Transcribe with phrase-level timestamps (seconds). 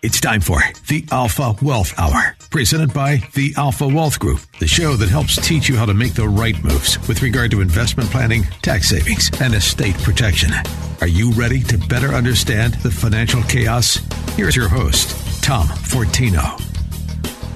[0.00, 4.94] It's time for the Alpha Wealth Hour, presented by the Alpha Wealth Group, the show
[4.94, 8.44] that helps teach you how to make the right moves with regard to investment planning,
[8.62, 10.52] tax savings, and estate protection.
[11.00, 13.96] Are you ready to better understand the financial chaos?
[14.36, 16.62] Here's your host, Tom Fortino.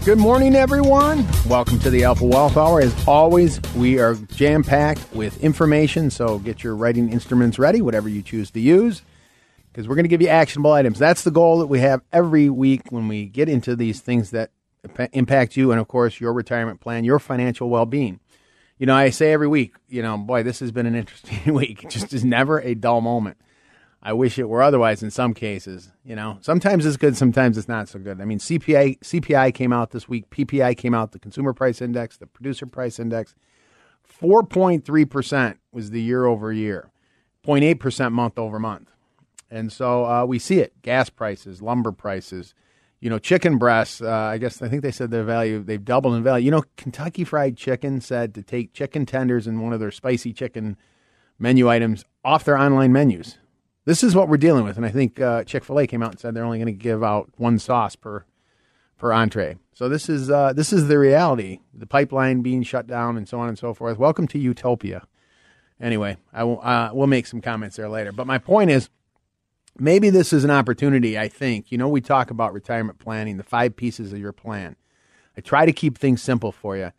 [0.04, 1.24] Good morning, everyone.
[1.48, 2.80] Welcome to the Alpha Wealth Hour.
[2.80, 8.08] As always, we are jam packed with information, so get your writing instruments ready, whatever
[8.08, 9.02] you choose to use
[9.72, 10.98] because we're going to give you actionable items.
[10.98, 14.50] That's the goal that we have every week when we get into these things that
[15.12, 18.20] impact you and, of course, your retirement plan, your financial well being.
[18.78, 21.84] You know, I say every week, you know, boy, this has been an interesting week.
[21.84, 23.38] It just is never a dull moment.
[24.02, 25.90] I wish it were otherwise in some cases.
[26.04, 28.20] You know, sometimes it's good, sometimes it's not so good.
[28.20, 32.16] I mean, CPI CPI came out this week, PPI came out, the Consumer Price Index,
[32.16, 33.36] the Producer Price Index,
[34.02, 36.90] four point three percent was the year over year,
[37.46, 38.91] 0.8 percent month over month.
[39.52, 42.54] And so uh, we see it gas prices, lumber prices,
[43.00, 44.00] you know, chicken breasts.
[44.00, 46.46] Uh, I guess I think they said their value, they've doubled in value.
[46.46, 50.32] You know, Kentucky Fried Chicken said to take chicken tenders and one of their spicy
[50.32, 50.78] chicken
[51.38, 53.36] menu items off their online menus.
[53.84, 54.78] This is what we're dealing with.
[54.78, 56.72] And I think uh, Chick fil A came out and said they're only going to
[56.72, 58.24] give out one sauce per
[58.96, 59.56] per entree.
[59.74, 61.58] So this is uh, this is the reality.
[61.74, 63.98] The pipeline being shut down and so on and so forth.
[63.98, 65.06] Welcome to utopia.
[65.78, 68.12] Anyway, I will, uh, we'll make some comments there later.
[68.12, 68.88] But my point is,
[69.78, 71.18] maybe this is an opportunity.
[71.18, 74.76] I think you know we talk about retirement planning, the five pieces of your plan.
[75.36, 76.92] I try to keep things simple for you.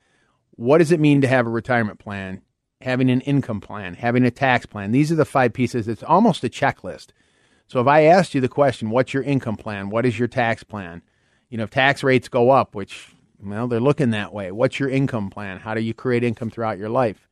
[0.51, 2.41] What does it mean to have a retirement plan?
[2.81, 4.91] Having an income plan, having a tax plan.
[4.91, 5.87] These are the five pieces.
[5.87, 7.07] It's almost a checklist.
[7.67, 9.89] So if I asked you the question, what's your income plan?
[9.89, 11.01] What is your tax plan?
[11.49, 14.51] You know, if tax rates go up, which well, they're looking that way.
[14.51, 15.59] What's your income plan?
[15.59, 17.27] How do you create income throughout your life?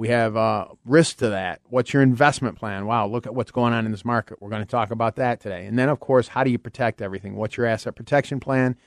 [0.00, 1.60] We have uh, risk to that.
[1.68, 2.86] What's your investment plan?
[2.86, 4.40] Wow, look at what's going on in this market.
[4.40, 5.66] We're going to talk about that today.
[5.66, 7.36] And then, of course, how do you protect everything?
[7.36, 8.78] What's your asset protection plan?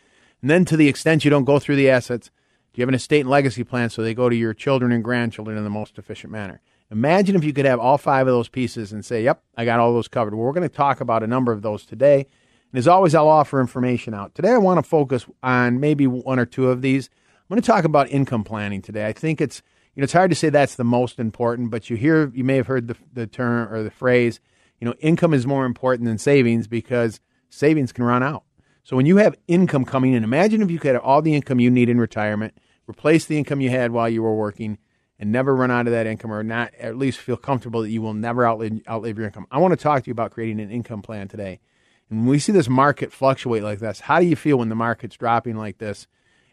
[0.41, 2.31] And then, to the extent you don't go through the assets,
[2.73, 5.03] do you have an estate and legacy plan so they go to your children and
[5.03, 6.61] grandchildren in the most efficient manner?
[6.89, 9.79] Imagine if you could have all five of those pieces and say, yep, I got
[9.79, 10.33] all those covered.
[10.33, 12.25] Well, we're going to talk about a number of those today.
[12.71, 14.33] And as always, I'll offer information out.
[14.33, 17.11] Today, I want to focus on maybe one or two of these.
[17.35, 19.05] I'm going to talk about income planning today.
[19.05, 19.61] I think it's
[19.95, 22.55] you know, it's hard to say that's the most important, but you hear, you may
[22.55, 24.39] have heard the, the term or the phrase,
[24.79, 28.43] you know, income is more important than savings because savings can run out.
[28.83, 31.59] So when you have income coming in, imagine if you could have all the income
[31.59, 34.77] you need in retirement, replace the income you had while you were working,
[35.19, 38.01] and never run out of that income, or not at least feel comfortable that you
[38.01, 39.47] will never outlive, outlive your income.
[39.51, 41.61] I want to talk to you about creating an income plan today.
[42.09, 44.75] And when we see this market fluctuate like this, how do you feel when the
[44.75, 46.07] market's dropping like this?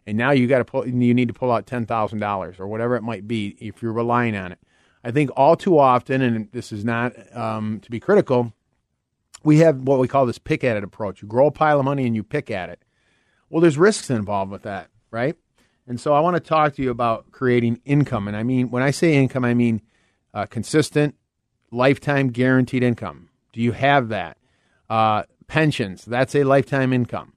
[0.07, 2.67] And now you got to pull, you need to pull out ten thousand dollars or
[2.67, 4.59] whatever it might be if you're relying on it.
[5.03, 8.53] I think all too often, and this is not um, to be critical,
[9.43, 11.23] we have what we call this pick at it approach.
[11.23, 12.83] You grow a pile of money and you pick at it.
[13.49, 15.37] Well, there's risks involved with that, right?
[15.87, 18.29] And so I want to talk to you about creating income.
[18.29, 19.81] And I mean, when I say income, I mean
[20.35, 21.17] uh, consistent,
[21.73, 23.31] lifetime guaranteed income.
[23.53, 24.37] Do you have that?
[24.89, 27.33] Uh, pensions, that's a lifetime income.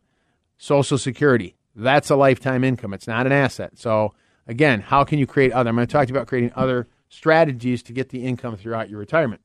[0.57, 2.93] Social Security, that's a lifetime income.
[2.93, 3.77] It's not an asset.
[3.77, 4.13] So
[4.47, 5.69] again, how can you create other?
[5.69, 8.89] I'm going to talk to you about creating other strategies to get the income throughout
[8.89, 9.41] your retirement.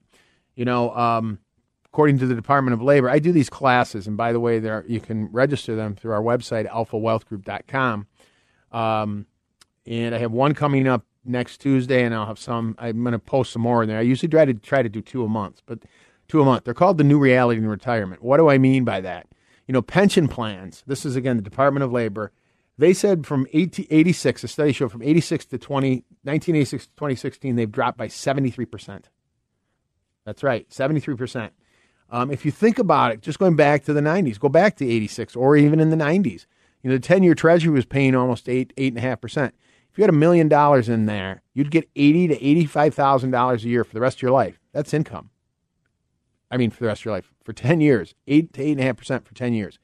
[0.55, 1.39] You know, um,
[1.87, 4.85] according to the Department of Labor, I do these classes, and by the way, there
[4.89, 8.07] you can register them through our website, alphawealthgroup.com.
[8.73, 9.27] Um,
[9.87, 12.75] and I have one coming up next Tuesday, and I'll have some.
[12.79, 13.99] I'm going to post some more in there.
[13.99, 15.81] I usually try to try to do two a month, but
[16.27, 16.65] two a month.
[16.65, 18.23] They're called the New Reality in Retirement.
[18.23, 19.27] What do I mean by that?
[19.69, 20.83] You know, pension plans.
[20.87, 22.33] This is again the Department of Labor.
[22.79, 25.91] They said from 86, a study showed from 86 to 20,
[26.23, 29.05] 1986 to 2016, they've dropped by 73%.
[30.25, 31.51] That's right, 73%.
[32.11, 34.89] Um, if you think about it, just going back to the 90s, go back to
[34.89, 36.47] 86 or even in the 90s,
[36.83, 39.53] you know, the 10 year treasury was paying almost 8, 8.5%.
[39.91, 43.83] If you had a million dollars in there, you'd get eighty to $85,000 a year
[43.83, 44.61] for the rest of your life.
[44.73, 45.31] That's income.
[46.51, 49.35] I mean, for the rest of your life, for 10 years, 8 to 8.5% for
[49.35, 49.79] 10 years.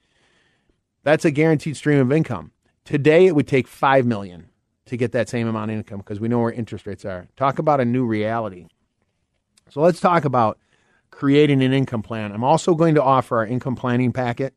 [1.03, 2.53] That's a guaranteed stream of income.
[2.85, 4.49] Today, it would take 5 million
[4.87, 7.29] to get that same amount of income because we know where interest rates are.
[7.37, 8.67] Talk about a new reality.
[9.71, 10.59] So let's talk about
[11.11, 12.33] creating an income plan.
[12.33, 14.55] I'm also going to offer our income planning packet.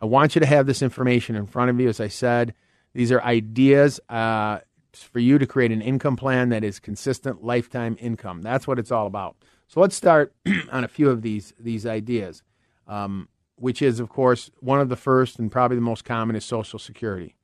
[0.00, 1.88] I want you to have this information in front of you.
[1.88, 2.54] As I said,
[2.92, 4.58] these are ideas uh,
[4.92, 8.42] for you to create an income plan that is consistent lifetime income.
[8.42, 9.36] That's what it's all about.
[9.72, 10.34] So let's start
[10.70, 12.42] on a few of these these ideas,
[12.86, 16.44] um, which is, of course, one of the first and probably the most common is
[16.44, 17.36] Social Security.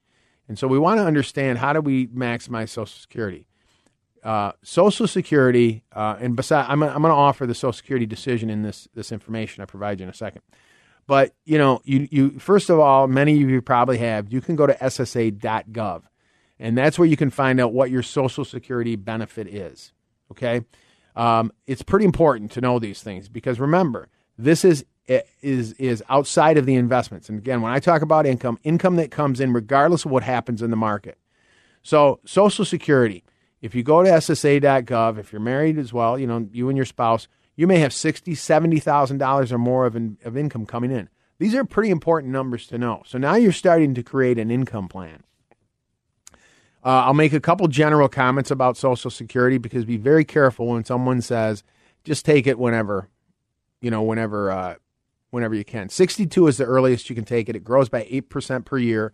[0.46, 3.46] And so we want to understand how do we maximize Social Security.
[4.22, 8.50] Uh, Social Security, uh, and besides, I'm, I'm going to offer the Social Security decision
[8.50, 10.42] in this this information I provide you in a second.
[11.06, 14.30] But you know, you you first of all, many of you probably have.
[14.30, 16.02] You can go to SSA.gov,
[16.58, 19.94] and that's where you can find out what your Social Security benefit is.
[20.30, 20.66] Okay,
[21.18, 24.84] um, it's pretty important to know these things because remember, this is
[25.42, 27.28] is is outside of the investments.
[27.28, 30.62] And again, when I talk about income, income that comes in regardless of what happens
[30.62, 31.18] in the market.
[31.82, 33.24] So, Social Security.
[33.60, 36.86] If you go to SSA.gov, if you're married as well, you know you and your
[36.86, 37.26] spouse
[37.56, 41.08] you may have sixty, seventy thousand dollars or more of, in, of income coming in.
[41.40, 43.02] These are pretty important numbers to know.
[43.04, 45.24] So now you're starting to create an income plan.
[46.88, 50.86] Uh, I'll make a couple general comments about Social Security because be very careful when
[50.86, 51.62] someone says
[52.02, 53.10] just take it whenever,
[53.82, 54.76] you know, whenever, uh,
[55.28, 55.90] whenever you can.
[55.90, 57.56] Sixty-two is the earliest you can take it.
[57.56, 59.12] It grows by eight percent per year,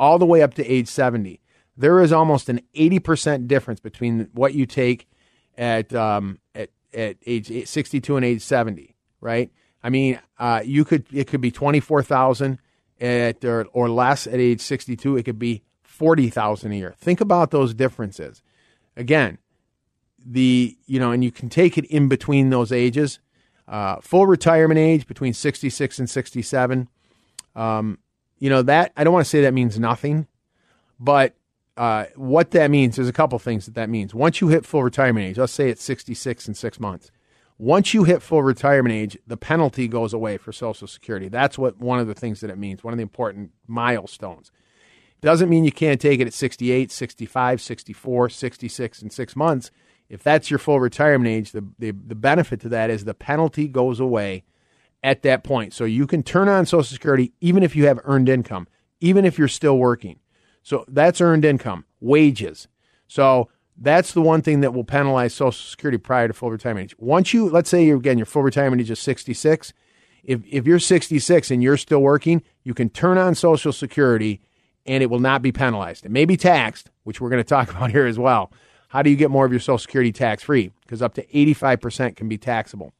[0.00, 1.40] all the way up to age seventy.
[1.76, 5.08] There is almost an eighty percent difference between what you take
[5.56, 9.52] at um, at at age 62 and age 70, right?
[9.80, 12.58] I mean, uh, you could it could be 24,000
[13.00, 15.18] at or, or less at age 62.
[15.18, 15.62] It could be
[16.02, 16.94] 40,000 a year.
[16.98, 18.42] Think about those differences.
[18.96, 19.38] Again,
[20.26, 23.20] the you know, and you can take it in between those ages.
[23.68, 26.88] Uh, full retirement age between 66 and 67.
[27.54, 27.98] Um,
[28.40, 30.26] you know that I don't want to say that means nothing,
[30.98, 31.36] but
[31.76, 34.12] uh, what that means, there's a couple things that that means.
[34.12, 37.12] Once you hit full retirement age, let's say it's 66 and six months.
[37.58, 41.28] Once you hit full retirement age, the penalty goes away for Social Security.
[41.28, 44.50] That's what one of the things that it means, one of the important milestones.
[45.22, 49.70] Doesn't mean you can't take it at 68, 65, 64, 66 in six months.
[50.08, 53.68] If that's your full retirement age, the, the, the benefit to that is the penalty
[53.68, 54.44] goes away
[55.02, 55.72] at that point.
[55.72, 58.66] So you can turn on Social Security even if you have earned income,
[59.00, 60.18] even if you're still working.
[60.62, 62.66] So that's earned income, wages.
[63.06, 66.96] So that's the one thing that will penalize Social Security prior to full retirement age.
[66.98, 69.72] Once you, let's say, you're, again, your full retirement age is 66.
[70.24, 74.40] If, if you're 66 and you're still working, you can turn on Social Security
[74.86, 76.04] and it will not be penalized.
[76.04, 78.52] It may be taxed, which we're going to talk about here as well.
[78.88, 80.70] How do you get more of your Social Security tax free?
[80.82, 82.92] Because up to 85% can be taxable.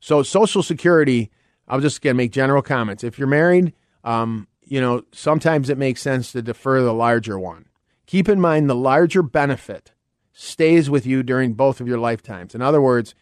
[0.00, 1.30] So, Social Security,
[1.66, 3.04] I'm just going to make general comments.
[3.04, 3.72] If you're married,
[4.04, 7.66] um, you know, sometimes it makes sense to defer the larger one.
[8.06, 9.92] Keep in mind the larger benefit
[10.32, 12.54] stays with you during both of your lifetimes.
[12.54, 13.14] In other words,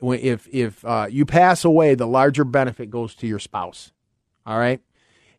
[0.00, 3.92] if if uh, you pass away, the larger benefit goes to your spouse.
[4.44, 4.80] All right,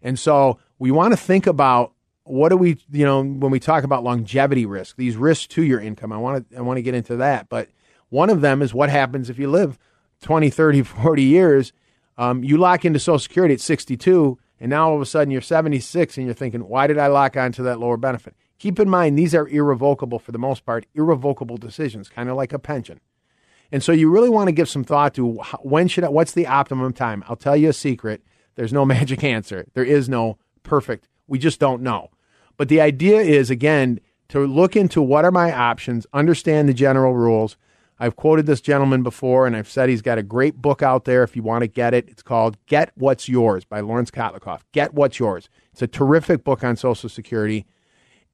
[0.01, 1.93] and so we want to think about
[2.23, 5.79] what do we you know when we talk about longevity risk, these risks to your
[5.79, 6.11] income.
[6.11, 7.69] I want to I want to get into that, but
[8.09, 9.77] one of them is what happens if you live
[10.21, 11.73] 20, 30, 40 years.
[12.17, 15.41] Um, you lock into Social Security at 62 and now all of a sudden you're
[15.41, 18.35] 76 and you're thinking, why did I lock onto that lower benefit?
[18.57, 22.53] Keep in mind, these are irrevocable for the most part, irrevocable decisions, kind of like
[22.53, 23.01] a pension.
[23.71, 26.47] And so you really want to give some thought to when should I, what's the
[26.47, 27.23] optimum time?
[27.27, 28.21] I'll tell you a secret.
[28.55, 29.65] There's no magic answer.
[29.73, 31.07] There is no perfect.
[31.27, 32.09] We just don't know.
[32.57, 37.13] But the idea is, again, to look into what are my options, understand the general
[37.13, 37.57] rules,
[37.99, 41.23] I've quoted this gentleman before, and I've said he's got a great book out there
[41.23, 42.09] if you want to get it.
[42.09, 44.61] It's called Get What's Yours by Lawrence Kotlikoff.
[44.73, 45.49] Get What's Yours.
[45.71, 47.65] It's a terrific book on Social Security.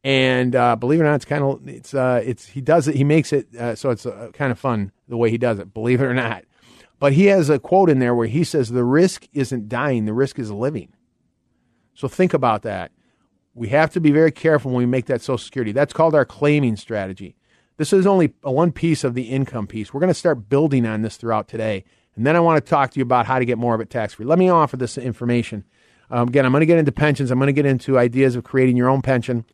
[0.04, 2.96] And uh, believe it or not, it's kind of it's uh, it's he does it
[2.96, 5.76] he makes it uh, so it's uh, kind of fun the way he does it.
[5.76, 6.44] Believe it or not,
[7.00, 10.14] but he has a quote in there where he says the risk isn't dying, the
[10.14, 10.92] risk is living.
[11.94, 12.92] So think about that.
[13.54, 15.72] We have to be very careful when we make that Social Security.
[15.72, 17.36] That's called our claiming strategy.
[17.78, 19.94] This is only one piece of the income piece.
[19.94, 21.84] We're going to start building on this throughout today.
[22.16, 23.90] And then I want to talk to you about how to get more of it
[23.90, 24.26] tax free.
[24.26, 25.66] Let me offer this information.
[26.10, 27.32] Um, again, I'm going to get into pensions.
[27.32, 29.46] I'm going to get into ideas of creating your own pension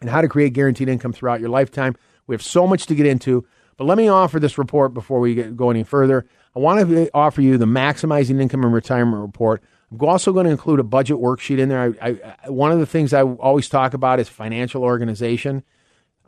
[0.00, 1.96] and how to create guaranteed income throughout your lifetime.
[2.26, 3.46] We have so much to get into,
[3.76, 6.26] but let me offer this report before we get, go any further.
[6.54, 9.62] I want to offer you the Maximizing Income and Retirement Report.
[9.90, 11.94] I'm also going to include a budget worksheet in there.
[12.00, 15.62] I, I, one of the things I always talk about is financial organization.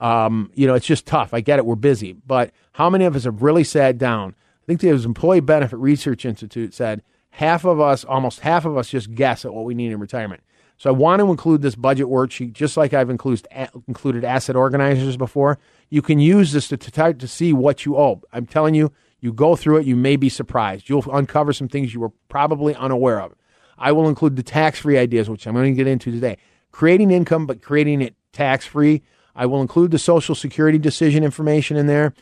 [0.00, 1.34] Um, you know, it's just tough.
[1.34, 1.66] I get it.
[1.66, 2.12] We're busy.
[2.12, 4.34] But how many of us have really sat down?
[4.62, 8.88] I think the Employee Benefit Research Institute said half of us, almost half of us,
[8.88, 10.42] just guess at what we need in retirement.
[10.78, 13.46] So I want to include this budget worksheet, just like I've included,
[13.86, 15.58] included asset organizers before.
[15.90, 18.22] You can use this to, to, to see what you owe.
[18.32, 18.90] I'm telling you,
[19.20, 20.88] you go through it, you may be surprised.
[20.88, 23.34] You'll uncover some things you were probably unaware of.
[23.80, 26.36] I will include the tax free ideas, which I'm going to get into today.
[26.70, 29.02] Creating income, but creating it tax free.
[29.34, 32.12] I will include the Social Security decision information in there.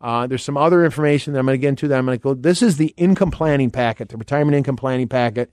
[0.00, 2.22] Uh, there's some other information that I'm going to get into that I'm going to
[2.22, 2.34] go.
[2.34, 5.50] This is the income planning packet, the retirement income planning packet.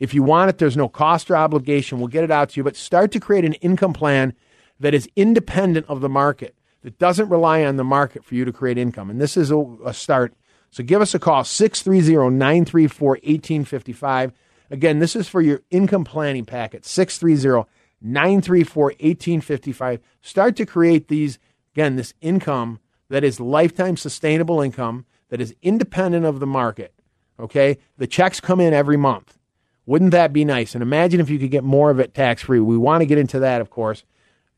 [0.00, 1.98] If you want it, there's no cost or obligation.
[1.98, 4.34] We'll get it out to you, but start to create an income plan
[4.80, 8.52] that is independent of the market, that doesn't rely on the market for you to
[8.52, 9.10] create income.
[9.10, 10.34] And this is a, a start.
[10.72, 14.32] So give us a call, 630 934 1855.
[14.74, 17.70] Again, this is for your income planning packet, 630
[18.02, 20.00] 934 1855.
[20.20, 21.38] Start to create these,
[21.74, 26.92] again, this income that is lifetime sustainable income that is independent of the market.
[27.38, 27.78] Okay?
[27.98, 29.38] The checks come in every month.
[29.86, 30.74] Wouldn't that be nice?
[30.74, 32.58] And imagine if you could get more of it tax free.
[32.58, 34.02] We want to get into that, of course.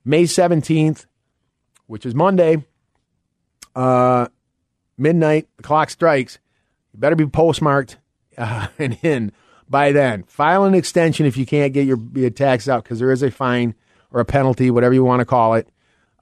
[0.02, 1.04] May 17th,
[1.88, 2.64] which is Monday,
[3.74, 4.28] uh,
[4.96, 6.38] midnight, the clock strikes.
[6.94, 7.98] You better be postmarked
[8.38, 9.32] uh, and in
[9.68, 10.24] by then.
[10.24, 13.30] File an extension if you can't get your, your taxes out because there is a
[13.30, 13.74] fine
[14.10, 15.68] or a penalty, whatever you want to call it,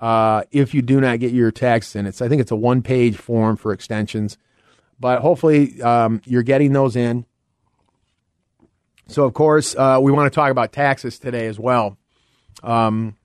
[0.00, 2.06] uh, if you do not get your tax in.
[2.06, 4.38] It's I think it's a one page form for extensions,
[4.98, 7.26] but hopefully um, you're getting those in.
[9.06, 11.98] So of course uh, we want to talk about taxes today as well,
[12.62, 13.16] um,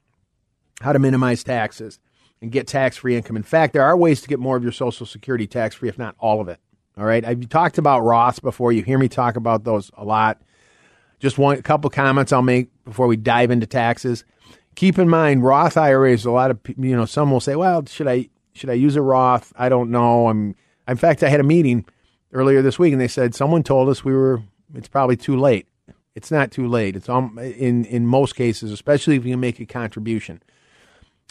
[0.82, 2.00] how to minimize taxes
[2.42, 3.36] and get tax free income.
[3.36, 5.98] In fact, there are ways to get more of your Social Security tax free, if
[5.98, 6.60] not all of it.
[6.98, 8.72] All right, I've talked about Roths before.
[8.72, 10.42] You hear me talk about those a lot.
[11.20, 14.24] Just one a couple comments I'll make before we dive into taxes
[14.80, 16.26] keep in mind Roth IRAs.
[16.26, 19.02] A lot of you know, some will say, "Well, should I should I use a
[19.02, 19.54] Roth?
[19.58, 20.56] I don't know." I'm.
[20.88, 21.86] In fact, I had a meeting
[22.32, 24.42] earlier this week, and they said someone told us we were.
[24.74, 25.68] It's probably too late.
[26.16, 26.96] It's not too late.
[26.96, 30.42] It's um, in in most cases, especially if you make a contribution.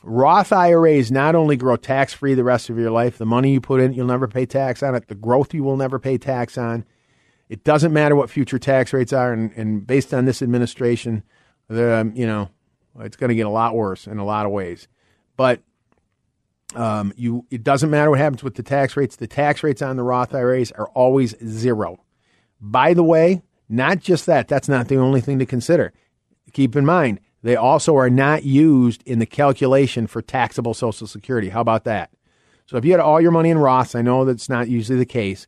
[0.05, 3.61] Roth IRAs not only grow tax free the rest of your life, the money you
[3.61, 5.09] put in, you'll never pay tax on it.
[5.09, 6.85] The growth you will never pay tax on.
[7.49, 11.25] It doesn't matter what future tax rates are, and, and based on this administration,
[11.71, 12.51] um, you know
[13.01, 14.89] it's going to get a lot worse in a lot of ways.
[15.37, 15.63] But
[16.75, 19.17] um, you, it doesn't matter what happens with the tax rates.
[19.17, 22.05] The tax rates on the Roth IRAs are always zero.
[22.61, 24.49] By the way, not just that.
[24.49, 25.93] That's not the only thing to consider.
[26.53, 31.51] Keep in mind, they also are not used in the calculation for taxable Social Security.
[31.51, 32.11] How about that?
[32.67, 35.07] So if you had all your money in Roths, I know that's not usually the
[35.07, 35.47] case,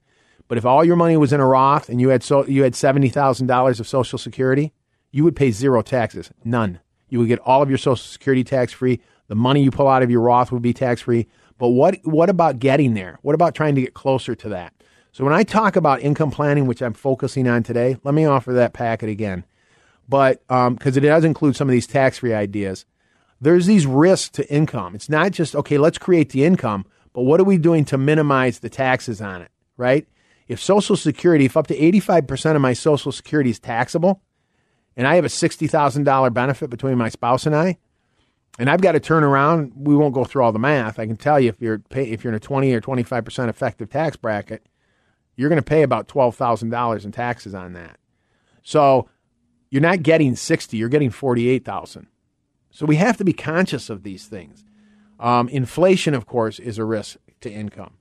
[0.49, 2.75] but if all your money was in a Roth and you had so you had
[2.75, 4.73] seventy thousand dollars of Social Security,
[5.11, 6.81] you would pay zero taxes, none.
[7.09, 9.01] You would get all of your Social Security tax free.
[9.29, 11.27] The money you pull out of your Roth would be tax free.
[11.59, 13.19] But what what about getting there?
[13.23, 14.73] What about trying to get closer to that?
[15.13, 18.53] So when I talk about income planning, which I'm focusing on today, let me offer
[18.53, 19.45] that packet again.
[20.11, 22.85] But because um, it does include some of these tax free ideas,
[23.41, 24.97] there's these risks to income.
[24.97, 28.59] It's not just okay, let's create the income, but what are we doing to minimize
[28.59, 29.53] the taxes on it?
[29.77, 30.09] Right?
[30.49, 34.21] If Social Security, if up to 85% of my Social Security is taxable,
[34.97, 37.79] and I have a $60,000 benefit between my spouse and I,
[38.59, 40.99] and I've got to turn around, we won't go through all the math.
[40.99, 43.91] I can tell you if you're pay, if you're in a 20 or 25% effective
[43.91, 44.67] tax bracket,
[45.37, 48.01] you're going to pay about $12,000 in taxes on that.
[48.65, 49.09] So
[49.71, 52.09] you're not getting 60, you're getting 48,000.
[52.71, 54.65] So we have to be conscious of these things.
[55.19, 57.95] Um, inflation, of course, is a risk to income.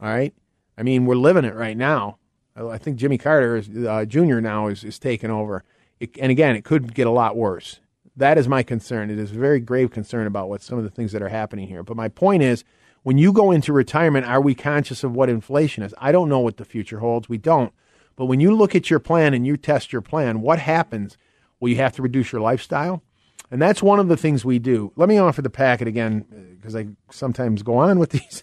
[0.00, 0.34] All right.
[0.76, 2.18] I mean, we're living it right now.
[2.56, 4.40] I think Jimmy Carter is, uh, Jr.
[4.40, 5.64] now is, is taking over.
[5.98, 7.80] It, and again, it could get a lot worse.
[8.16, 9.10] That is my concern.
[9.10, 11.66] It is a very grave concern about what some of the things that are happening
[11.66, 11.82] here.
[11.82, 12.62] But my point is,
[13.02, 15.94] when you go into retirement, are we conscious of what inflation is?
[15.98, 17.28] I don't know what the future holds.
[17.28, 17.72] We don't.
[18.16, 21.16] But when you look at your plan and you test your plan, what happens?
[21.58, 23.02] Well, you have to reduce your lifestyle.
[23.50, 24.92] And that's one of the things we do.
[24.96, 28.42] Let me offer the packet again uh, because I sometimes go on with these.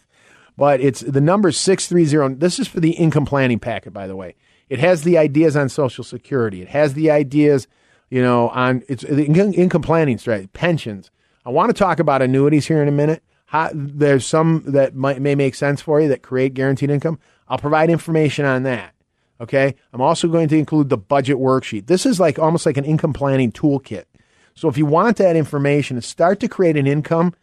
[0.58, 2.36] But it's the number 630.
[2.36, 4.36] This is for the income planning packet, by the way.
[4.70, 6.62] It has the ideas on Social Security.
[6.62, 7.68] It has the ideas,
[8.10, 11.12] you know, on it's the income planning strategy, pensions.
[11.46, 13.24] I want to talk about annuities here in a minute.
[13.48, 17.20] How, there's some that might, may make sense for you that create guaranteed income.
[17.50, 18.94] I'll provide information on that.
[19.42, 19.76] Okay.
[19.92, 21.88] I'm also going to include the budget worksheet.
[21.88, 24.06] This is like almost like an income planning toolkit.
[24.54, 27.34] So if you want that information, start to create an income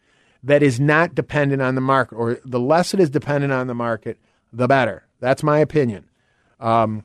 [0.44, 3.74] that is not dependent on the market, or the less it is dependent on the
[3.74, 4.18] market,
[4.52, 5.06] the better.
[5.18, 6.08] That's my opinion.
[6.60, 7.04] Um,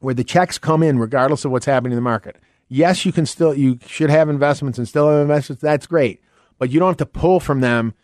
[0.00, 2.36] where the checks come in regardless of what's happening in the market.
[2.68, 5.62] Yes, you can still you should have investments and still have investments.
[5.62, 6.22] That's great,
[6.58, 7.94] but you don't have to pull from them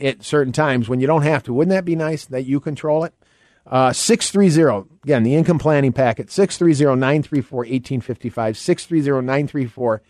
[0.00, 1.54] at certain times when you don't have to.
[1.54, 3.14] Wouldn't that be nice that you control it?
[3.70, 10.02] Uh, 630, again, the income planning packet, 630 934 1855, 630 934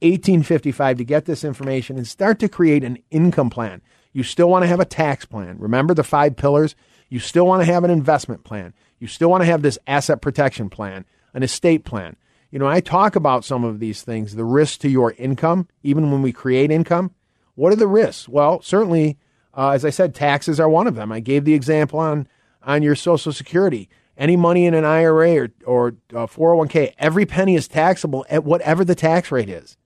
[0.00, 3.82] 1855 to get this information and start to create an income plan.
[4.14, 5.58] You still want to have a tax plan.
[5.58, 6.74] Remember the five pillars?
[7.10, 8.72] You still want to have an investment plan.
[8.98, 11.04] You still want to have this asset protection plan,
[11.34, 12.16] an estate plan.
[12.50, 16.10] you know, I talk about some of these things, the risks to your income, even
[16.10, 17.14] when we create income.
[17.56, 18.26] What are the risks?
[18.26, 19.18] Well, certainly,
[19.54, 21.12] uh, as I said, taxes are one of them.
[21.12, 22.26] I gave the example on
[22.64, 23.88] on your Social Security.
[24.16, 28.84] Any money in an IRA or or uh, 401k, every penny is taxable at whatever
[28.84, 29.76] the tax rate is.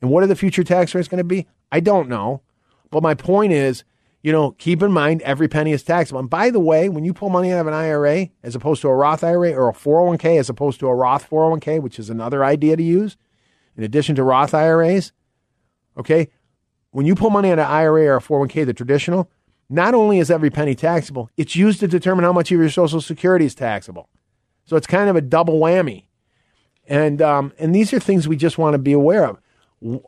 [0.00, 1.46] And what are the future tax rates going to be?
[1.70, 2.42] I don't know.
[2.90, 3.84] But my point is,
[4.22, 6.20] you know, keep in mind every penny is taxable.
[6.20, 8.88] And by the way, when you pull money out of an IRA as opposed to
[8.88, 12.44] a Roth IRA or a 401k as opposed to a Roth 401k, which is another
[12.44, 13.16] idea to use
[13.76, 15.12] in addition to Roth IRAs,
[15.96, 16.28] okay?
[16.90, 19.30] When you pull money out of an IRA or a 401k, the traditional,
[19.72, 23.00] not only is every penny taxable, it's used to determine how much of your Social
[23.00, 24.10] Security is taxable.
[24.66, 26.04] So it's kind of a double whammy.
[26.86, 29.38] And, um, and these are things we just want to be aware of.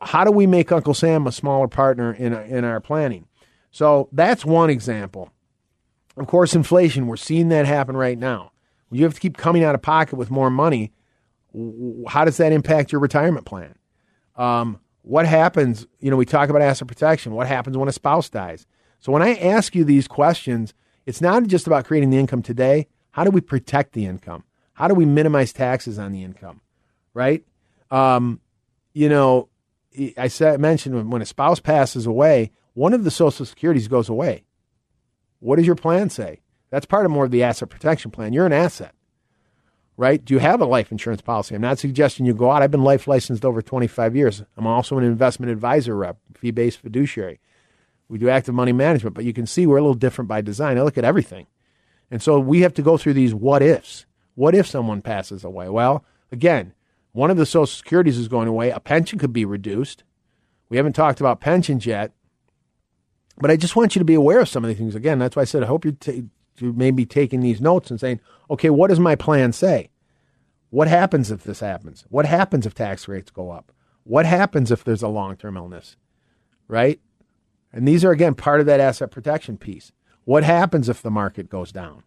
[0.03, 3.27] How do we make Uncle Sam a smaller partner in, in our planning?
[3.71, 5.31] So that's one example.
[6.15, 8.51] Of course, inflation, we're seeing that happen right now.
[8.91, 10.93] You have to keep coming out of pocket with more money.
[12.07, 13.75] How does that impact your retirement plan?
[14.35, 15.87] Um, what happens?
[15.99, 17.33] You know, we talk about asset protection.
[17.33, 18.67] What happens when a spouse dies?
[18.99, 20.73] So when I ask you these questions,
[21.05, 22.87] it's not just about creating the income today.
[23.11, 24.43] How do we protect the income?
[24.73, 26.61] How do we minimize taxes on the income?
[27.13, 27.45] Right?
[27.91, 28.41] Um,
[28.93, 29.49] you know,
[30.17, 34.43] I said mentioned when a spouse passes away, one of the Social Securities goes away.
[35.39, 36.41] What does your plan say?
[36.69, 38.33] That's part of more of the asset protection plan.
[38.33, 38.93] You're an asset,
[39.95, 40.23] right?
[40.23, 41.55] Do you have a life insurance policy?
[41.55, 42.61] I'm not suggesting you go out.
[42.61, 44.43] I've been life licensed over 25 years.
[44.57, 47.39] I'm also an investment advisor rep, fee based fiduciary.
[48.07, 50.77] We do active money management, but you can see we're a little different by design.
[50.77, 51.47] I look at everything.
[52.11, 54.05] And so we have to go through these what ifs.
[54.35, 55.69] What if someone passes away?
[55.69, 56.73] Well, again,
[57.13, 58.69] one of the Social Securities is going away.
[58.69, 60.03] A pension could be reduced.
[60.69, 62.11] We haven't talked about pensions yet.
[63.37, 64.95] But I just want you to be aware of some of these things.
[64.95, 66.25] Again, that's why I said I hope you're, t-
[66.59, 68.19] you may be taking these notes and saying,
[68.49, 69.89] okay, what does my plan say?
[70.69, 72.05] What happens if this happens?
[72.09, 73.71] What happens if tax rates go up?
[74.03, 75.97] What happens if there's a long term illness?
[76.67, 76.99] Right?
[77.75, 79.91] And these are, again, part of that asset protection piece.
[80.23, 82.03] What happens if the market goes down?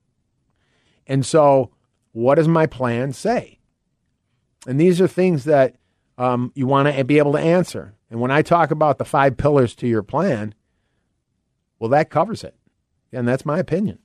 [1.06, 1.70] And so,
[2.12, 3.58] what does my plan say?
[4.66, 5.76] And these are things that
[6.16, 7.94] um, you want to be able to answer.
[8.10, 10.54] And when I talk about the five pillars to your plan,
[11.78, 12.56] well, that covers it.
[13.12, 13.98] And that's my opinion,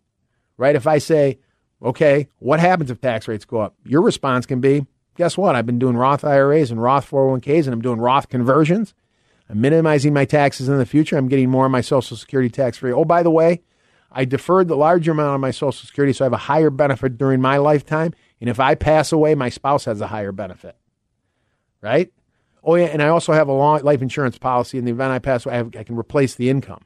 [0.58, 0.76] right?
[0.76, 1.40] If I say,
[1.82, 3.76] okay, what happens if tax rates go up?
[3.86, 5.56] Your response can be, guess what?
[5.56, 8.94] I've been doing Roth IRAs and Roth 401ks and I'm doing Roth conversions.
[9.50, 11.18] I'm minimizing my taxes in the future.
[11.18, 12.94] I'm getting more of my Social Security tax free.
[12.94, 13.62] Oh, by the way,
[14.12, 17.18] I deferred the larger amount of my Social Security so I have a higher benefit
[17.18, 18.14] during my lifetime.
[18.40, 20.76] And if I pass away, my spouse has a higher benefit.
[21.82, 22.12] Right?
[22.64, 22.86] Oh, yeah.
[22.86, 24.78] And I also have a long life insurance policy.
[24.78, 26.86] In the event I pass away, I, have, I can replace the income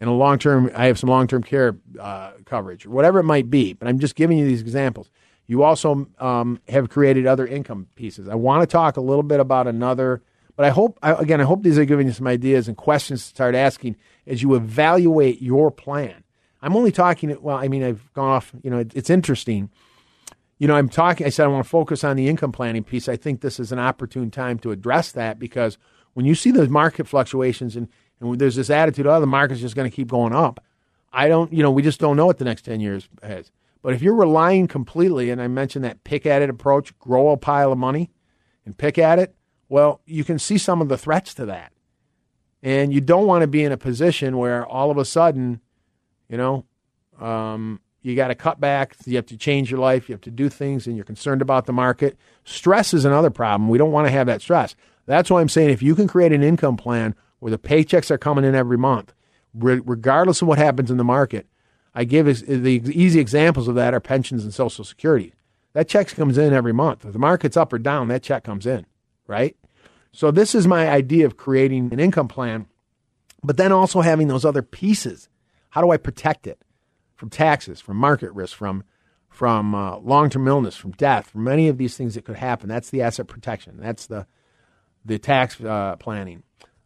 [0.00, 3.24] and a long term, I have some long term care uh, coverage, or whatever it
[3.24, 3.74] might be.
[3.74, 5.10] But I'm just giving you these examples.
[5.46, 8.28] You also um, have created other income pieces.
[8.28, 10.22] I want to talk a little bit about another,
[10.56, 13.28] but I hope, again, I hope these are giving you some ideas and questions to
[13.28, 16.24] start asking as you evaluate your plan.
[16.62, 19.70] I'm only talking, well, I mean, I've gone off, you know, it, it's interesting.
[20.58, 23.08] You know, I'm talking, I said I want to focus on the income planning piece.
[23.08, 25.78] I think this is an opportune time to address that because
[26.12, 27.88] when you see those market fluctuations and
[28.20, 30.64] and there's this attitude, oh, the market's just going to keep going up.
[31.12, 33.50] I don't, you know, we just don't know what the next 10 years has.
[33.82, 37.36] But if you're relying completely, and I mentioned that pick at it approach, grow a
[37.36, 38.10] pile of money
[38.66, 39.34] and pick at it,
[39.70, 41.72] well, you can see some of the threats to that.
[42.62, 45.60] And you don't want to be in a position where all of a sudden,
[46.28, 46.66] you know,
[47.18, 50.30] um, you got to cut back, you have to change your life, you have to
[50.30, 52.18] do things, and you're concerned about the market.
[52.44, 53.70] Stress is another problem.
[53.70, 54.74] We don't want to have that stress.
[55.06, 58.18] That's why I'm saying if you can create an income plan where the paychecks are
[58.18, 59.14] coming in every month,
[59.54, 61.46] regardless of what happens in the market.
[61.94, 65.34] I give the easy examples of that are pensions and Social Security.
[65.72, 67.04] That check comes in every month.
[67.04, 68.86] If the market's up or down, that check comes in,
[69.30, 69.56] right?
[70.12, 72.66] So this is my idea of creating an income plan,
[73.44, 75.28] but then also having those other pieces.
[75.70, 76.60] How do I protect it
[77.14, 78.84] from taxes, from market risk, from
[79.28, 82.68] from uh, long-term illness, from death, from many of these things that could happen?
[82.68, 83.78] That's the asset protection.
[83.78, 84.26] That's the
[85.04, 86.42] the tax uh, planning.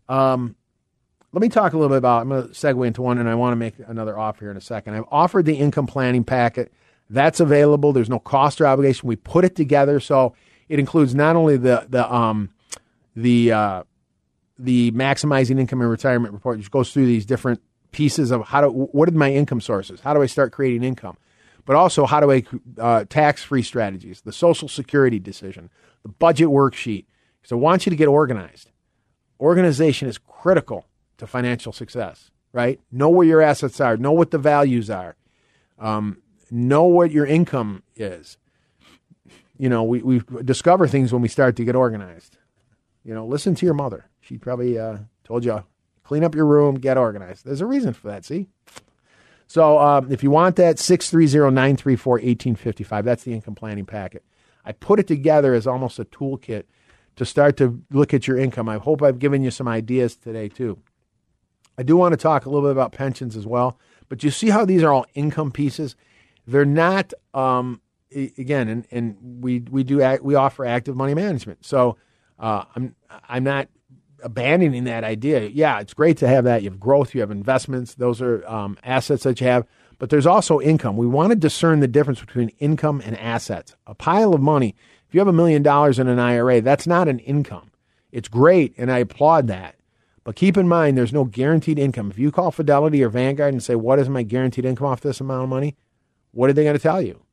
[0.09, 0.54] Um,
[1.33, 2.22] let me talk a little bit about.
[2.22, 4.57] I'm going to segue into one, and I want to make another offer here in
[4.57, 4.94] a second.
[4.94, 6.72] I've offered the income planning packet.
[7.11, 7.92] That's available.
[7.92, 9.09] There's no cost or obligation.
[9.09, 10.35] We put it together so
[10.68, 12.50] it includes not only the the um
[13.16, 13.83] the uh,
[14.59, 17.61] the maximizing income and retirement report, which goes through these different
[17.92, 21.16] pieces of how do what are my income sources, how do I start creating income,
[21.64, 22.44] but also how do I
[22.79, 25.70] uh, tax free strategies, the Social Security decision,
[26.03, 27.07] the budget worksheet.
[27.42, 28.70] So I want you to get organized.
[29.40, 30.87] Organization is critical
[31.18, 32.81] to financial success, right?
[32.90, 35.16] Know where your assets are, know what the values are,
[35.79, 36.18] um,
[36.50, 38.38] know what your income is.
[39.59, 42.37] You know, we, we discover things when we start to get organized.
[43.05, 44.07] You know, listen to your mother.
[44.21, 45.64] She probably uh, told you,
[46.03, 47.45] clean up your room, get organized.
[47.45, 48.49] There's a reason for that, see?
[49.47, 53.05] So um, if you want that, 630-934-1855.
[53.05, 54.25] That's the income planning packet.
[54.64, 56.64] I put it together as almost a toolkit
[57.17, 58.67] to start to look at your income.
[58.69, 60.79] I hope I've given you some ideas today, too.
[61.77, 64.51] I do want to talk a little bit about pensions as well, but you see
[64.51, 65.97] how these are all income pieces?
[66.47, 67.81] They're not, um,
[68.14, 71.64] again, and, and we, we do act, we offer active money management.
[71.64, 71.96] So
[72.38, 72.94] uh, I'm,
[73.29, 73.68] I'm not
[74.22, 75.46] abandoning that idea.
[75.46, 76.62] Yeah, it's great to have that.
[76.62, 79.66] You have growth, you have investments, those are um, assets that you have,
[79.98, 80.96] but there's also income.
[80.96, 83.77] We want to discern the difference between income and assets.
[83.87, 84.74] A pile of money,
[85.07, 87.70] if you have a million dollars in an IRA, that's not an income.
[88.11, 89.77] It's great, and I applaud that.
[90.24, 92.11] But keep in mind, there's no guaranteed income.
[92.11, 95.20] If you call Fidelity or Vanguard and say, What is my guaranteed income off this
[95.20, 95.77] amount of money?
[96.33, 97.24] What are they going to tell you?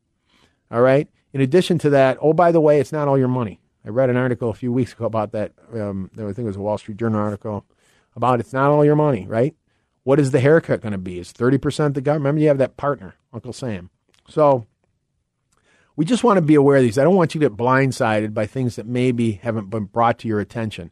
[0.72, 1.08] All right.
[1.34, 3.60] In addition to that, oh, by the way, it's not all your money.
[3.84, 5.52] I read an article a few weeks ago about that.
[5.72, 7.64] Um, I think it was a Wall Street Journal article
[8.16, 9.54] about it's not all your money, right?
[10.04, 11.18] What is the haircut going to be?
[11.18, 12.24] Is 30% the government?
[12.24, 13.90] Remember, you have that partner, Uncle Sam.
[14.28, 14.66] So
[15.96, 16.98] we just want to be aware of these.
[16.98, 20.28] I don't want you to get blindsided by things that maybe haven't been brought to
[20.28, 20.90] your attention.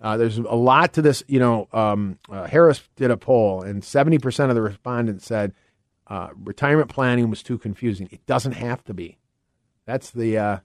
[0.00, 1.22] Uh, there's a lot to this.
[1.28, 5.52] You know, um, uh, Harris did a poll, and 70% of the respondents said
[6.06, 8.08] uh, retirement planning was too confusing.
[8.10, 9.18] It doesn't have to be.
[9.86, 10.58] That's the uh,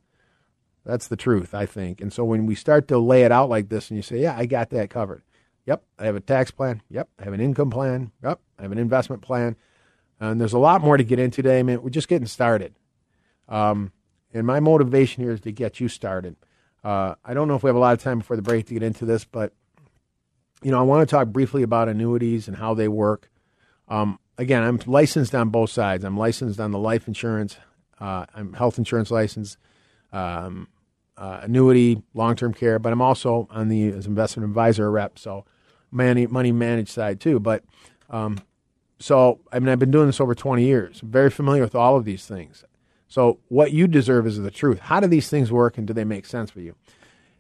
[0.86, 2.02] that's the truth, I think.
[2.02, 4.36] And so when we start to lay it out like this, and you say, "Yeah,
[4.38, 5.24] I got that covered,"
[5.70, 6.82] Yep, I have a tax plan.
[6.90, 8.12] Yep, I have an income plan.
[8.24, 9.56] Yep, I have an investment plan.
[10.20, 11.84] And there's a lot more to get into today, man.
[11.84, 12.74] We're just getting started.
[13.48, 13.92] Um,
[14.34, 16.38] and my motivation here is to get you started.
[16.84, 18.74] Uh, I don't know if we have a lot of time before the break to
[18.74, 19.54] get into this, but
[20.64, 23.30] you know, I want to talk briefly about annuities and how they work.
[23.88, 26.04] Um, again, I'm licensed on both sides.
[26.04, 27.58] I'm licensed on the life insurance.
[28.00, 29.58] Uh, I'm health insurance license,
[30.14, 30.70] um,
[31.18, 35.20] uh, annuity, long term care, but I'm also on the as investment advisor rep.
[35.20, 35.46] So
[35.92, 37.40] money money managed side too.
[37.40, 37.64] But
[38.10, 38.40] um,
[39.00, 41.02] so I mean, I've been doing this over 20 years.
[41.04, 42.64] I'm very familiar with all of these things.
[43.10, 44.80] So what you deserve is the truth.
[44.80, 46.76] How do these things work, and do they make sense for you?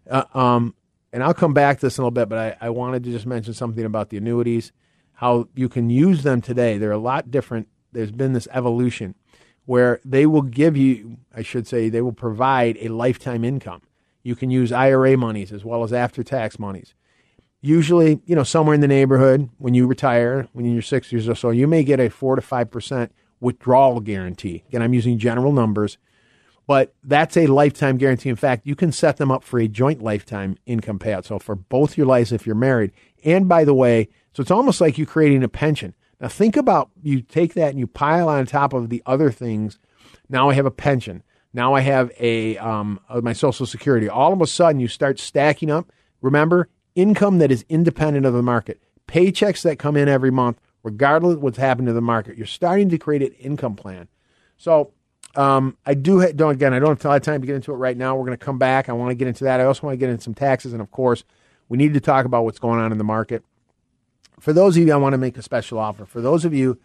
[0.09, 0.75] Uh, um,
[1.13, 3.11] and I'll come back to this in a little bit, but I, I wanted to
[3.11, 4.71] just mention something about the annuities,
[5.19, 6.77] how you can use them today.
[6.77, 7.67] They're a lot different.
[7.91, 9.15] There's been this evolution
[9.65, 13.83] where they will give you, I should say, they will provide a lifetime income.
[14.23, 16.93] You can use IRA monies as well as after tax monies
[17.61, 21.29] usually, you know, somewhere in the neighborhood when you retire, when you're in your 60s
[21.29, 24.63] or so, you may get a 4 to 5% withdrawal guarantee.
[24.67, 25.97] Again, I'm using general numbers,
[26.69, 28.29] but that's a lifetime guarantee.
[28.29, 31.25] In fact, you can set them up for a joint lifetime income payout.
[31.25, 32.91] So for both your lives if you're married.
[33.25, 35.95] And by the way, so it's almost like you're creating a pension.
[36.21, 39.79] Now think about you take that and you pile on top of the other things.
[40.29, 41.23] Now I have a pension.
[41.55, 44.07] Now I have a um, my Social Security.
[44.07, 45.91] All of a sudden, you start stacking up.
[46.21, 51.37] Remember, income that is independent of the market, paychecks that come in every month, regardless
[51.37, 52.37] of what's happening to the market.
[52.37, 54.07] You're starting to create an income plan.
[54.55, 54.91] So
[55.39, 56.73] um, I do ha- don't again.
[56.73, 58.13] I don't have a lot of time to get into it right now.
[58.13, 58.89] We're going to come back.
[58.89, 59.61] I want to get into that.
[59.61, 61.23] I also want to get into some taxes, and of course,
[61.69, 63.43] we need to talk about what's going on in the market.
[64.41, 66.05] For those of you, I want to make a special offer.
[66.05, 66.77] For those of you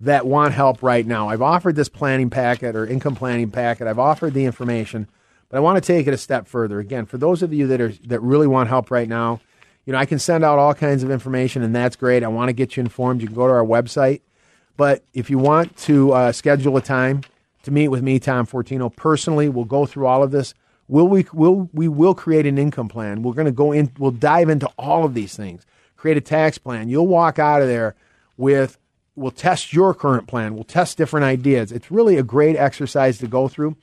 [0.00, 3.86] that want help right now, I've offered this planning packet or income planning packet.
[3.86, 5.08] I've offered the information.
[5.48, 6.80] But I want to take it a step further.
[6.80, 9.40] Again, for those of you that are that really want help right now,
[9.86, 12.22] you know, I can send out all kinds of information, and that's great.
[12.22, 13.22] I want to get you informed.
[13.22, 14.20] You can go to our website.
[14.76, 17.22] But if you want to uh, schedule a time
[17.64, 20.54] to meet with me, Tom Fortino, personally, we'll go through all of this.
[20.86, 23.22] Will we will we will create an income plan.
[23.22, 23.90] We're going to go in.
[23.98, 25.64] We'll dive into all of these things.
[25.96, 26.88] Create a tax plan.
[26.88, 27.94] You'll walk out of there
[28.36, 28.78] with.
[29.16, 30.54] We'll test your current plan.
[30.54, 31.70] We'll test different ideas.
[31.70, 33.76] It's really a great exercise to go through.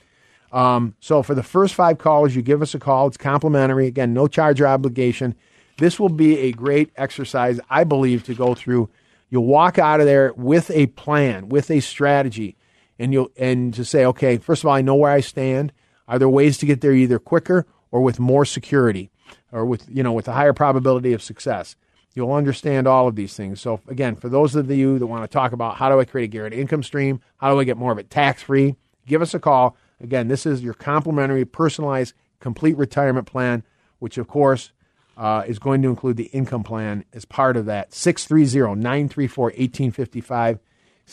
[0.52, 3.08] Um, so for the first five callers, you give us a call.
[3.08, 3.88] It's complimentary.
[3.88, 5.36] Again, no charge or obligation.
[5.78, 8.90] This will be a great exercise, I believe, to go through.
[9.30, 12.58] You'll walk out of there with a plan, with a strategy,
[13.02, 15.74] and you'll and to say, okay, first of all, I know where I stand.
[16.08, 19.10] Are there ways to get there either quicker or with more security,
[19.52, 21.76] or with you know with a higher probability of success?
[22.14, 23.62] You'll understand all of these things.
[23.62, 26.26] So again, for those of you that want to talk about how do I create
[26.26, 28.76] a guaranteed income stream, how do I get more of it tax free,
[29.08, 29.78] give us a call.
[30.02, 33.64] Again, this is your complimentary, personalized, complete retirement plan,
[34.00, 34.72] which of course
[35.16, 37.94] uh, is going to include the income plan as part of that.
[37.94, 40.60] 630 934 1855.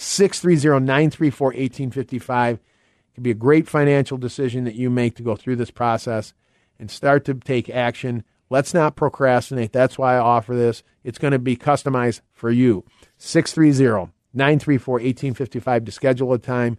[0.00, 2.54] 630 934 1855.
[2.54, 2.60] It
[3.14, 6.34] can be a great financial decision that you make to go through this process
[6.78, 8.22] and start to take action.
[8.48, 9.72] Let's not procrastinate.
[9.72, 10.84] That's why I offer this.
[11.02, 12.84] It's going to be customized for you.
[13.16, 16.78] 630 934 1855 to schedule a time.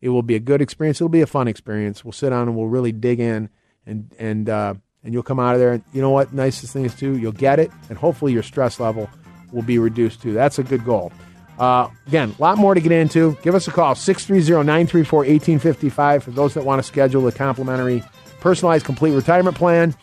[0.00, 1.02] It will be a good experience.
[1.02, 2.02] It'll be a fun experience.
[2.02, 3.50] We'll sit down and we'll really dig in,
[3.84, 5.72] and and uh, and you'll come out of there.
[5.72, 6.32] And you know what?
[6.32, 9.10] Nicest thing is too, you'll get it, and hopefully your stress level
[9.52, 10.32] will be reduced too.
[10.32, 11.12] That's a good goal.
[11.58, 13.36] Uh, again, a lot more to get into.
[13.42, 18.02] Give us a call, 630 934 1855 for those that want to schedule a complimentary
[18.40, 19.94] personalized complete retirement plan.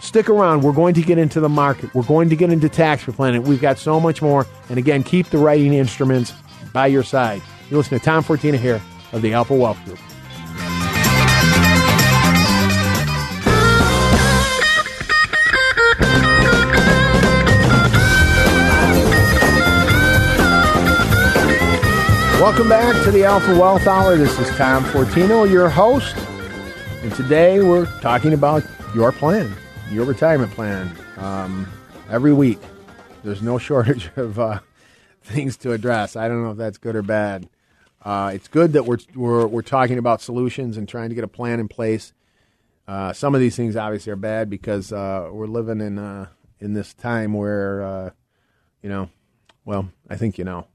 [0.00, 0.62] Stick around.
[0.62, 1.94] We're going to get into the market.
[1.94, 3.42] We're going to get into tax planning.
[3.42, 4.46] We've got so much more.
[4.68, 6.34] And again, keep the writing instruments
[6.72, 7.40] by your side.
[7.70, 9.98] You listen to Tom Fortino here of the Alpha Wealth Group.
[22.46, 24.16] Welcome back to the Alpha Wealth Hour.
[24.16, 26.16] This is Tom Fortino, your host.
[27.02, 28.62] And today we're talking about
[28.94, 29.52] your plan,
[29.90, 30.96] your retirement plan.
[31.16, 31.66] Um,
[32.08, 32.60] every week,
[33.24, 34.60] there's no shortage of uh,
[35.24, 36.14] things to address.
[36.14, 37.48] I don't know if that's good or bad.
[38.00, 41.28] Uh, it's good that we're, we're, we're talking about solutions and trying to get a
[41.28, 42.12] plan in place.
[42.86, 46.28] Uh, some of these things obviously are bad because uh, we're living in uh,
[46.60, 48.10] in this time where, uh,
[48.82, 49.10] you know,
[49.64, 50.68] well, I think you know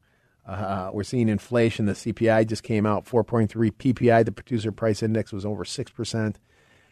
[0.52, 1.86] uh, we're seeing inflation.
[1.86, 4.26] The CPI just came out, 4.3 PPI.
[4.26, 6.40] The producer price index was over six percent.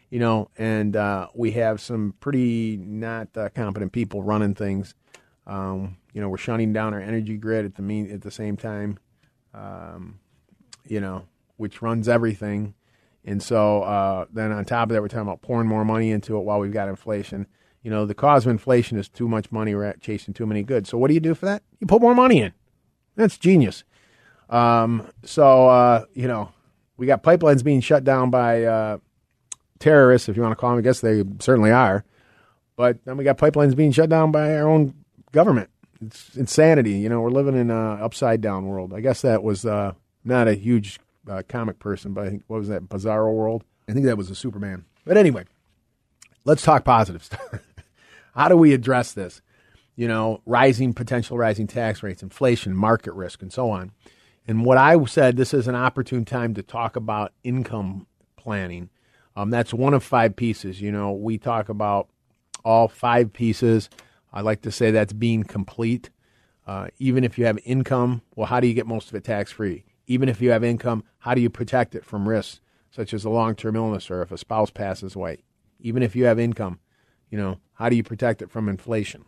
[0.09, 4.95] You know, and uh, we have some pretty not uh, competent people running things.
[5.45, 8.57] Um, you know, we're shutting down our energy grid at the mean at the same
[8.57, 8.97] time.
[9.53, 10.19] Um,
[10.85, 11.25] you know,
[11.57, 12.73] which runs everything.
[13.25, 16.37] And so uh, then on top of that, we're talking about pouring more money into
[16.37, 17.45] it while we've got inflation.
[17.83, 19.75] You know, the cause of inflation is too much money.
[20.01, 20.89] Chasing too many goods.
[20.89, 21.61] So what do you do for that?
[21.79, 22.53] You put more money in.
[23.19, 23.83] That's genius.
[24.49, 26.53] Um, so, uh, you know,
[26.95, 28.97] we got pipelines being shut down by uh,
[29.79, 30.79] terrorists, if you want to call them.
[30.79, 32.05] I guess they certainly are.
[32.77, 34.93] But then we got pipelines being shut down by our own
[35.33, 35.69] government.
[36.01, 36.93] It's insanity.
[36.93, 38.93] You know, we're living in an upside down world.
[38.93, 39.91] I guess that was uh,
[40.23, 40.97] not a huge
[41.29, 43.65] uh, comic person, but I think, what was that, Bizarro World?
[43.89, 44.85] I think that was a Superman.
[45.03, 45.43] But anyway,
[46.45, 47.59] let's talk positive stuff.
[48.33, 49.41] How do we address this?
[49.99, 53.91] You know, rising potential rising tax rates, inflation, market risk, and so on.
[54.47, 58.07] And what I said, this is an opportune time to talk about income
[58.37, 58.91] planning.
[59.35, 60.79] Um, that's one of five pieces.
[60.79, 62.07] You know, we talk about
[62.63, 63.89] all five pieces.
[64.31, 66.11] I like to say that's being complete.
[66.65, 69.51] Uh, even if you have income, well, how do you get most of it tax
[69.51, 69.83] free?
[70.07, 73.29] Even if you have income, how do you protect it from risks such as a
[73.29, 75.43] long term illness or if a spouse passes away?
[75.81, 76.79] Even if you have income,
[77.29, 79.25] you know, how do you protect it from inflation?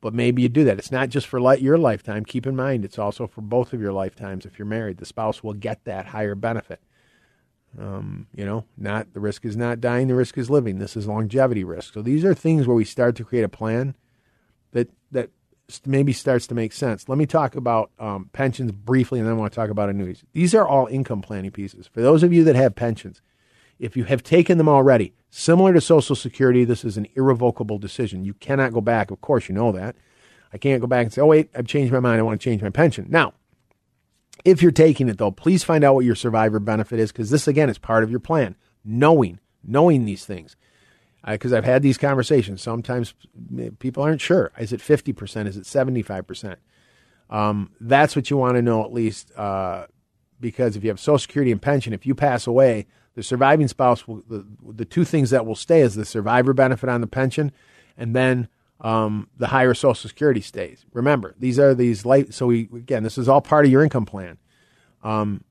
[0.01, 0.79] But maybe you do that.
[0.79, 2.25] It's not just for your lifetime.
[2.25, 4.44] Keep in mind, it's also for both of your lifetimes.
[4.44, 6.81] If you're married, the spouse will get that higher benefit.
[7.79, 10.79] Um, you know, not the risk is not dying, the risk is living.
[10.79, 11.94] This is longevity risk.
[11.94, 13.94] So these are things where we start to create a plan
[15.85, 17.09] maybe starts to make sense.
[17.09, 20.23] Let me talk about um, pensions briefly, and then I want to talk about annuities.
[20.33, 21.87] These are all income planning pieces.
[21.89, 23.21] For those of you that have pensions,
[23.79, 28.25] if you have taken them already, similar to Social Security, this is an irrevocable decision.
[28.25, 29.11] You cannot go back.
[29.11, 29.97] Of course, you know that.
[30.53, 32.21] I can't go back and say, oh, wait, I've changed my mind.
[32.21, 33.07] I want to change my pension.
[33.11, 33.35] Now,
[34.45, 37.49] if you're taking it, though, please find out what your survivor benefit is because this,
[37.49, 38.55] again, is part of your plan.
[38.85, 40.57] Knowing, knowing these things.
[41.27, 42.62] Because I've had these conversations.
[42.62, 43.15] Sometimes
[43.79, 44.53] people aren't sure.
[44.59, 45.47] Is it 50%?
[45.47, 46.57] Is it 75%?
[47.29, 49.87] Um, that's what you want to know at least uh,
[50.39, 54.07] because if you have Social Security and pension, if you pass away, the surviving spouse
[54.07, 57.51] will, the, the two things that will stay is the survivor benefit on the pension
[57.97, 58.49] and then
[58.81, 60.85] um, the higher Social Security stays.
[60.93, 62.33] Remember, these are these life.
[62.33, 64.39] So we again, this is all part of your income plan.
[65.03, 65.43] Um,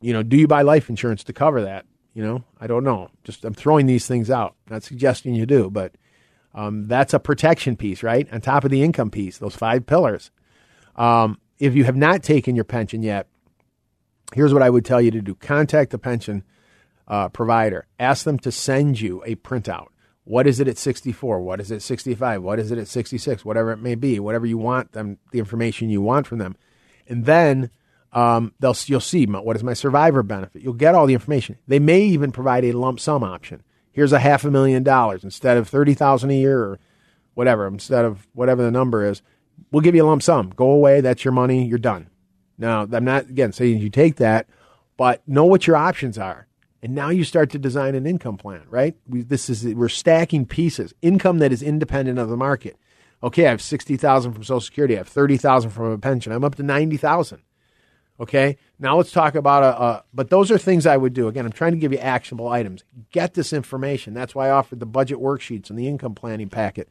[0.00, 1.86] you know, do you buy life insurance to cover that?
[2.18, 3.12] You know, I don't know.
[3.22, 4.56] Just I'm throwing these things out.
[4.68, 5.94] Not suggesting you do, but
[6.52, 8.26] um, that's a protection piece, right?
[8.32, 10.32] On top of the income piece, those five pillars.
[10.96, 13.28] Um, if you have not taken your pension yet,
[14.34, 16.42] here's what I would tell you to do: contact the pension
[17.06, 17.86] uh, provider.
[18.00, 19.86] Ask them to send you a printout.
[20.24, 21.40] What is it at 64?
[21.40, 22.42] What is it at 65?
[22.42, 23.44] What is it at 66?
[23.44, 26.56] Whatever it may be, whatever you want them, the information you want from them,
[27.06, 27.70] and then
[28.18, 30.60] um, they'll you'll see what is my survivor benefit.
[30.60, 31.56] You'll get all the information.
[31.68, 33.62] They may even provide a lump sum option.
[33.92, 36.80] Here's a half a million dollars instead of thirty thousand a year or
[37.34, 37.68] whatever.
[37.68, 39.22] Instead of whatever the number is,
[39.70, 40.50] we'll give you a lump sum.
[40.56, 41.00] Go away.
[41.00, 41.64] That's your money.
[41.64, 42.10] You're done.
[42.58, 44.48] Now I'm not again saying you take that,
[44.96, 46.48] but know what your options are.
[46.82, 48.96] And now you start to design an income plan, right?
[49.08, 52.76] We, this is we're stacking pieces, income that is independent of the market.
[53.22, 54.94] Okay, I have sixty thousand from Social Security.
[54.94, 56.32] I have thirty thousand from a pension.
[56.32, 57.42] I'm up to ninety thousand.
[58.20, 60.04] Okay, now let's talk about a, a.
[60.12, 61.28] But those are things I would do.
[61.28, 62.82] Again, I'm trying to give you actionable items.
[63.12, 64.12] Get this information.
[64.12, 66.88] That's why I offered the budget worksheets and the income planning packet.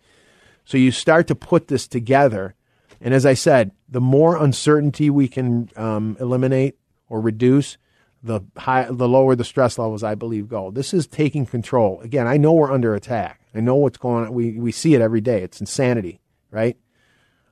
[0.63, 2.55] So you start to put this together.
[3.01, 6.77] And as I said, the more uncertainty we can um, eliminate
[7.09, 7.77] or reduce,
[8.23, 10.71] the high, the lower the stress levels I believe go.
[10.71, 12.01] This is taking control.
[12.01, 13.41] Again, I know we're under attack.
[13.53, 14.33] I know what's going on.
[14.33, 15.43] We we see it every day.
[15.43, 16.19] It's insanity,
[16.51, 16.77] right?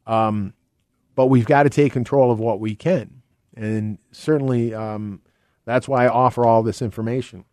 [0.07, 0.53] Um,
[1.15, 3.21] but we've got to take control of what we can,
[3.55, 5.21] and certainly um,
[5.65, 7.45] that's why I offer all this information.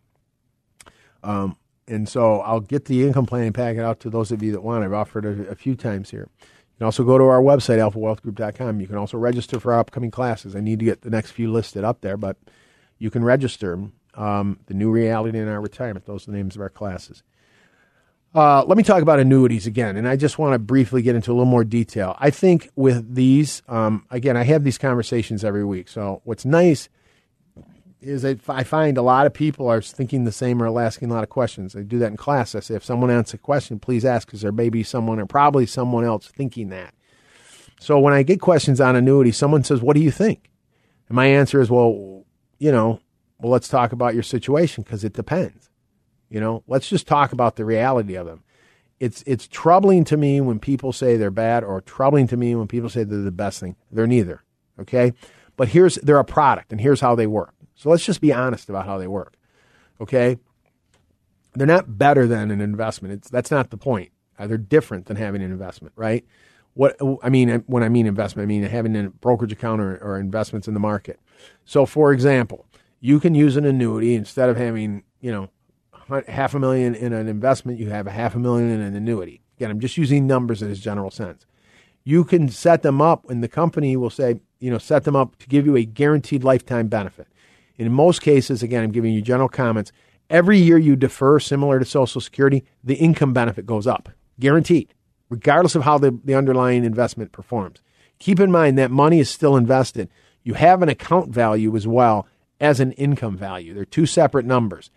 [1.23, 4.61] Um, and so I'll get the income planning packet out to those of you that
[4.61, 4.83] want.
[4.83, 6.29] I've offered it a, few times here.
[6.41, 8.79] You can also go to our website, alphawealthgroup.com.
[8.79, 10.55] You can also register for our upcoming classes.
[10.55, 12.37] I need to get the next few listed up there, but
[12.99, 13.89] you can register.
[14.15, 16.05] Um, the new reality in our retirement.
[16.05, 17.23] Those are the names of our classes.
[18.35, 21.31] Uh, let me talk about annuities again, and I just want to briefly get into
[21.31, 22.15] a little more detail.
[22.19, 25.87] I think with these, um, again, I have these conversations every week.
[25.87, 26.89] So what's nice
[28.01, 31.13] is that I find a lot of people are thinking the same or asking a
[31.13, 31.75] lot of questions.
[31.75, 32.55] I do that in class.
[32.55, 35.27] I say, if someone asks a question, please ask, because there may be someone or
[35.27, 36.95] probably someone else thinking that.
[37.79, 40.49] So when I get questions on annuity, someone says, "What do you think?"
[41.07, 42.25] And my answer is, "Well,
[42.57, 42.99] you know,
[43.39, 45.69] well, let's talk about your situation because it depends.
[46.33, 48.43] You know, let's just talk about the reality of them.
[48.99, 52.67] It's it's troubling to me when people say they're bad, or troubling to me when
[52.67, 53.75] people say they're the best thing.
[53.91, 54.41] They're neither.
[54.79, 55.13] Okay,
[55.55, 57.53] but here's they're a product, and here's how they work.
[57.75, 59.35] So let's just be honest about how they work.
[60.01, 60.37] Okay,
[61.53, 63.13] they're not better than an investment.
[63.13, 64.11] It's that's not the point.
[64.39, 66.25] Uh, they're different than having an investment, right?
[66.73, 70.17] What I mean when I mean investment, I mean having a brokerage account or, or
[70.17, 71.19] investments in the market.
[71.63, 72.65] So, for example,
[72.99, 75.49] you can use an annuity instead of having, you know,
[76.27, 79.41] half a million in an investment, you have a half a million in an annuity.
[79.57, 81.45] Again, I'm just using numbers in its general sense.
[82.03, 85.37] You can set them up, and the company will say, you know, set them up
[85.37, 87.27] to give you a guaranteed lifetime benefit.
[87.77, 89.91] In most cases, again, I'm giving you general comments.
[90.29, 94.93] Every year you defer, similar to Social Security, the income benefit goes up, guaranteed,
[95.29, 97.81] regardless of how the, the underlying investment performs.
[98.19, 100.09] Keep in mind that money is still invested
[100.43, 102.27] you have an account value as well
[102.59, 103.73] as an income value.
[103.73, 104.91] They're two separate numbers.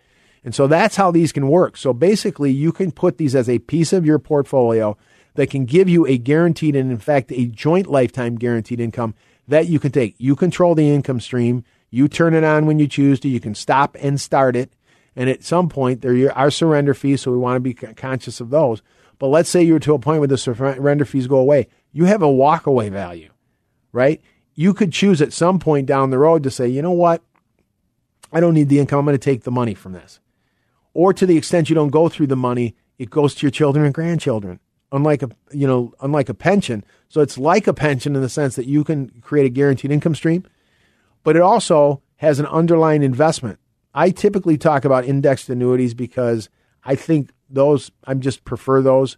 [0.47, 1.75] And so that's how these can work.
[1.75, 4.95] So basically, you can put these as a piece of your portfolio
[5.33, 9.13] that can give you a guaranteed and, in fact, a joint lifetime guaranteed income
[9.49, 10.15] that you can take.
[10.17, 11.65] You control the income stream.
[11.89, 13.27] You turn it on when you choose to.
[13.27, 14.71] You can stop and start it.
[15.17, 18.49] And at some point, there are surrender fees, so we want to be conscious of
[18.49, 18.81] those.
[19.19, 21.67] But let's say you're to a point where the surrender fees go away.
[21.91, 23.31] You have a walkaway value,
[23.91, 24.21] right?
[24.57, 27.21] you could choose at some point down the road to say, you know what?
[28.33, 28.99] I don't need the income.
[28.99, 30.19] I'm going to take the money from this.
[30.97, 33.85] Or to the extent you don't go through the money, it goes to your children
[33.85, 34.59] and grandchildren.
[34.91, 36.83] Unlike a you know, unlike a pension.
[37.07, 40.15] So it's like a pension in the sense that you can create a guaranteed income
[40.15, 40.43] stream,
[41.23, 43.59] but it also has an underlying investment.
[43.93, 46.49] I typically talk about indexed annuities because
[46.83, 49.17] I think those I just prefer those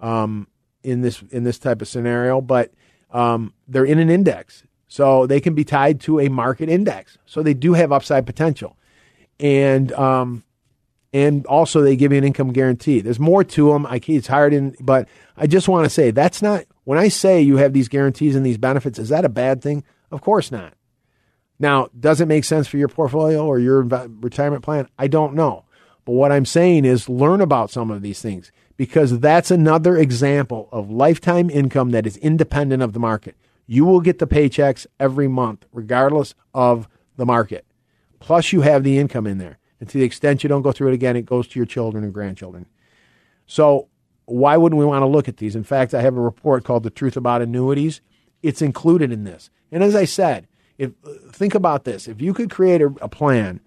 [0.00, 0.48] um,
[0.82, 2.40] in this in this type of scenario.
[2.40, 2.72] But
[3.10, 7.18] um, they're in an index, so they can be tied to a market index.
[7.26, 8.78] So they do have upside potential.
[9.38, 10.42] And um,
[11.18, 13.00] and also they give you an income guarantee.
[13.00, 13.86] There's more to them.
[13.86, 17.40] I it's hard in, but I just want to say that's not when I say
[17.40, 18.98] you have these guarantees and these benefits.
[18.98, 19.82] Is that a bad thing?
[20.10, 20.74] Of course not.
[21.58, 24.88] Now, does it make sense for your portfolio or your retirement plan?
[24.96, 25.64] I don't know,
[26.04, 30.68] But what I'm saying is learn about some of these things because that's another example
[30.70, 33.34] of lifetime income that is independent of the market.
[33.66, 37.66] You will get the paychecks every month, regardless of the market.
[38.20, 39.58] Plus, you have the income in there.
[39.80, 42.04] And to the extent you don't go through it again, it goes to your children
[42.04, 42.66] and grandchildren.
[43.46, 43.88] So,
[44.26, 45.56] why wouldn't we want to look at these?
[45.56, 48.02] In fact, I have a report called The Truth About Annuities.
[48.42, 49.48] It's included in this.
[49.72, 50.92] And as I said, if
[51.32, 53.60] think about this if you could create a, a plan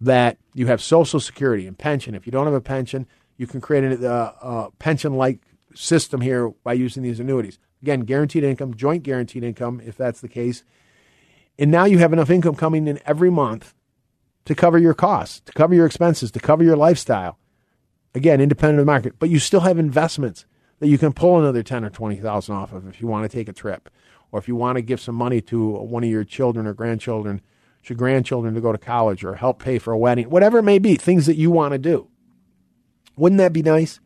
[0.00, 3.06] that you have Social Security and pension, if you don't have a pension,
[3.36, 5.40] you can create uh, a, a pension like
[5.74, 7.58] system here by using these annuities.
[7.82, 10.64] Again, guaranteed income, joint guaranteed income, if that's the case.
[11.58, 13.74] And now you have enough income coming in every month
[14.46, 17.38] to cover your costs, to cover your expenses, to cover your lifestyle.
[18.14, 20.46] Again, independent of the market, but you still have investments
[20.78, 23.36] that you can pull another ten or twenty thousand off of if you want to
[23.36, 23.90] take a trip,
[24.32, 27.42] or if you want to give some money to one of your children or grandchildren,
[27.84, 30.78] your grandchildren to go to college, or help pay for a wedding, whatever it may
[30.78, 32.08] be, things that you want to do.
[33.16, 34.00] Wouldn't that be nice?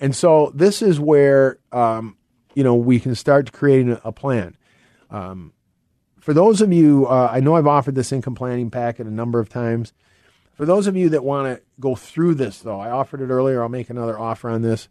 [0.00, 2.16] And so this is where um,
[2.54, 4.56] you know we can start creating a plan.
[5.10, 5.52] Um,
[6.22, 9.40] for those of you, uh, I know I've offered this income planning packet a number
[9.40, 9.92] of times.
[10.54, 13.60] For those of you that want to go through this, though, I offered it earlier.
[13.60, 14.88] I'll make another offer on this.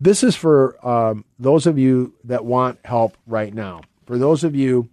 [0.00, 3.82] This is for um, those of you that want help right now.
[4.06, 4.88] For those of you,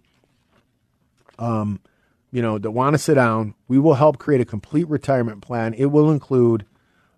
[1.38, 1.80] um,
[2.30, 5.72] you know, that want to sit down, we will help create a complete retirement plan.
[5.72, 6.66] It will include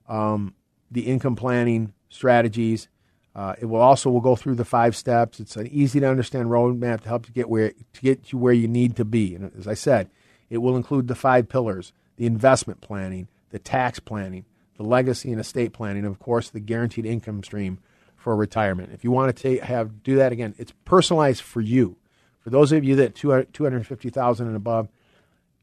[0.08, 0.54] um,
[0.88, 2.86] the income planning strategies,
[3.34, 5.40] uh, it will also will go through the five steps.
[5.40, 8.52] It's an easy to understand roadmap to help you get where to get you where
[8.52, 9.34] you need to be.
[9.34, 10.10] And as I said,
[10.50, 14.44] it will include the five pillars: the investment planning, the tax planning,
[14.76, 17.78] the legacy and estate planning, and of course the guaranteed income stream
[18.16, 18.92] for retirement.
[18.92, 21.96] If you want to take, have do that again, it's personalized for you.
[22.40, 24.88] For those of you that 250,000 and above,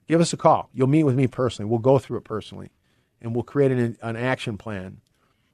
[0.07, 0.70] give us a call.
[0.74, 1.70] You'll meet with me personally.
[1.70, 2.72] We'll go through it personally,
[3.22, 5.01] and we'll create an, an action plan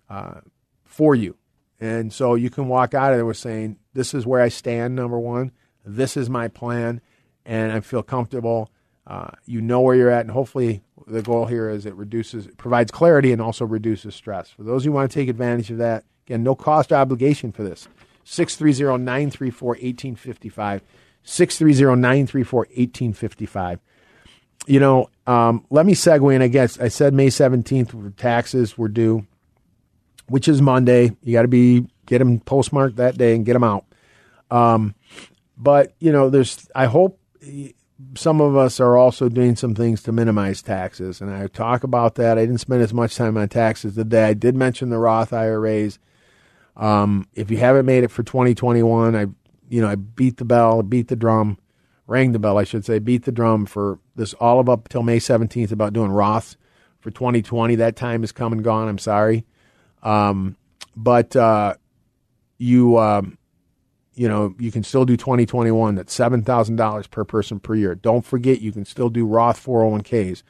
[0.09, 0.41] uh,
[0.86, 1.36] for you
[1.86, 4.96] and so you can walk out of there with saying, This is where I stand,
[4.96, 5.52] number one.
[5.86, 7.00] This is my plan,
[7.46, 8.72] and I feel comfortable.
[9.06, 12.58] Uh, you know where you're at, and hopefully the goal here is it reduces, it
[12.58, 14.50] provides clarity, and also reduces stress.
[14.50, 17.64] For those who want to take advantage of that, again, no cost or obligation for
[17.64, 17.88] this.
[18.24, 20.82] 630 934 1855.
[21.22, 23.80] 630 934 1855.
[24.66, 26.42] You know, um, let me segue in.
[26.42, 29.28] I guess I said May 17th, taxes were due
[30.28, 31.16] which is Monday.
[31.22, 33.86] You got to be get them postmarked that day and get them out.
[34.52, 34.96] Um,
[35.58, 36.68] but you know, there's.
[36.76, 37.20] I hope
[38.16, 42.16] some of us are also doing some things to minimize taxes, and I talk about
[42.16, 42.38] that.
[42.38, 44.26] I didn't spend as much time on taxes today.
[44.26, 46.00] I did mention the Roth IRAs.
[46.76, 49.28] Um, if you haven't made it for 2021, I,
[49.70, 51.58] you know, I beat the bell, beat the drum,
[52.06, 55.04] rang the bell, I should say, beat the drum for this all of up till
[55.04, 56.58] May 17th about doing Roth
[57.00, 57.76] for 2020.
[57.76, 58.90] That time is come and gone.
[58.90, 59.46] I'm sorry.
[60.06, 60.56] Um,
[60.95, 61.76] but uh,
[62.58, 63.38] you um,
[64.14, 65.95] you know you can still do 2021.
[65.95, 67.95] That's seven thousand dollars per person per year.
[67.95, 70.43] Don't forget you can still do Roth 401ks.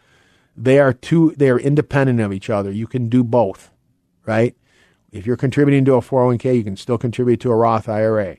[0.56, 1.34] They are two.
[1.38, 2.72] They are independent of each other.
[2.72, 3.72] You can do both,
[4.26, 4.56] right?
[5.12, 8.38] If you're contributing to a 401k, you can still contribute to a Roth IRA.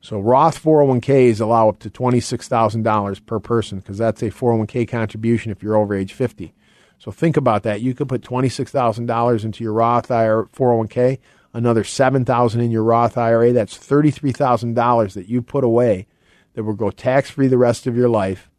[0.00, 5.62] So Roth 401ks allow up to $26,000 per person because that's a 401k contribution if
[5.62, 6.52] you're over age 50.
[6.98, 7.80] So think about that.
[7.80, 11.18] You could put $26,000 into your Roth IRA 401k,
[11.52, 13.52] another 7000 in your Roth IRA.
[13.52, 16.06] That's $33,000 that you put away
[16.54, 18.50] that will go tax free the rest of your life.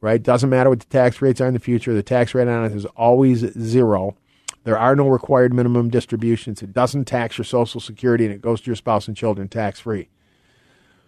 [0.00, 0.22] Right?
[0.22, 1.94] Doesn't matter what the tax rates are in the future.
[1.94, 4.16] The tax rate on it is always zero.
[4.64, 6.62] There are no required minimum distributions.
[6.62, 9.80] It doesn't tax your Social Security, and it goes to your spouse and children tax
[9.80, 10.08] free.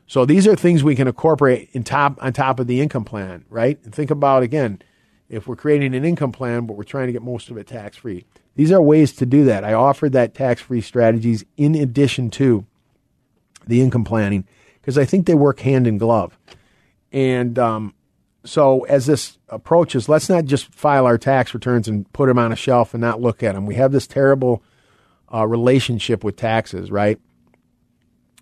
[0.07, 3.45] So these are things we can incorporate in top on top of the income plan,
[3.51, 3.79] right?
[3.85, 4.81] And think about again
[5.29, 7.97] if we're creating an income plan, but we're trying to get most of it tax
[7.97, 8.25] free.
[8.55, 9.65] These are ways to do that.
[9.65, 12.65] I offered that tax free strategies in addition to
[13.67, 14.45] the income planning
[14.81, 16.39] because I think they work hand in glove.
[17.13, 17.95] And um,
[18.45, 22.53] so, as this approaches, let's not just file our tax returns and put them on
[22.53, 23.67] a shelf and not look at them.
[23.67, 24.63] We have this terrible
[25.33, 27.19] uh, relationship with taxes, right?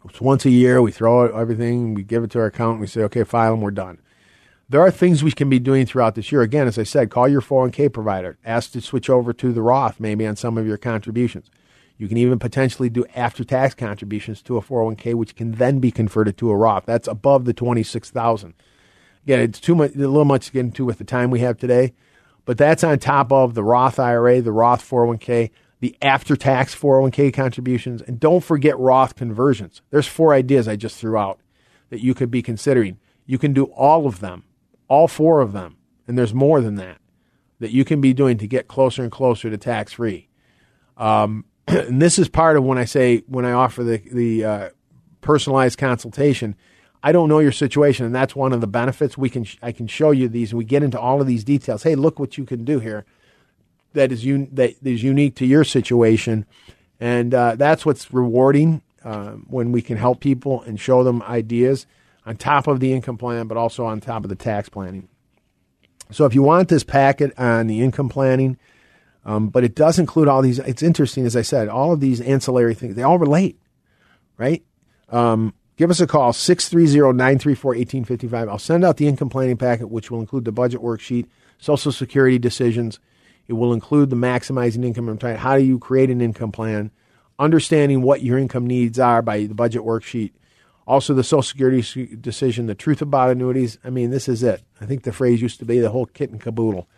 [0.07, 3.03] It's once a year, we throw everything, we give it to our accountant, we say,
[3.05, 4.01] okay, file them, we're done.
[4.67, 6.41] There are things we can be doing throughout this year.
[6.41, 8.39] Again, as I said, call your 401k provider.
[8.45, 11.51] Ask to switch over to the Roth maybe on some of your contributions.
[11.99, 15.91] You can even potentially do after tax contributions to a 401k, which can then be
[15.91, 16.87] converted to a Roth.
[16.87, 18.55] That's above the 26000
[19.25, 21.57] Again, it's too much, a little much to get into with the time we have
[21.57, 21.95] today,
[22.45, 25.51] but that's on top of the Roth IRA, the Roth 401k,
[25.81, 29.81] the after tax 401k contributions, and don't forget Roth conversions.
[29.91, 31.41] There's four ideas I just threw out
[31.89, 32.99] that you could be considering.
[33.25, 34.45] You can do all of them
[34.95, 35.77] all four of them,
[36.07, 36.99] and there's more than that.
[37.59, 40.29] that you can be doing to get closer and closer to tax free.
[40.97, 44.69] Um, and this is part of when I say when I offer the the uh,
[45.21, 46.55] personalized consultation.
[47.03, 49.19] I don't know your situation, and that's one of the benefits.
[49.19, 51.83] We can I can show you these, and we get into all of these details.
[51.83, 53.05] Hey, look what you can do here.
[53.93, 56.47] That is un- that is unique to your situation,
[57.01, 61.87] and uh, that's what's rewarding uh, when we can help people and show them ideas
[62.27, 65.09] on top of the income plan, but also on top of the tax planning.
[66.11, 68.59] So if you want this packet on the income planning,
[69.25, 70.59] um, but it does include all these.
[70.59, 73.59] It's interesting, as I said, all of these ancillary things, they all relate,
[74.37, 74.63] right?
[75.09, 78.49] Um, give us a call, 630-934-1855.
[78.49, 81.27] I'll send out the income planning packet, which will include the budget worksheet,
[81.59, 83.01] Social Security decisions.
[83.47, 85.09] It will include the maximizing income.
[85.09, 86.91] I'm how do you create an income plan?
[87.39, 90.33] Understanding what your income needs are by the budget worksheet.
[90.87, 93.79] Also, the Social Security decision, the truth about annuities.
[93.83, 94.63] I mean, this is it.
[94.81, 96.89] I think the phrase used to be the whole kit and caboodle.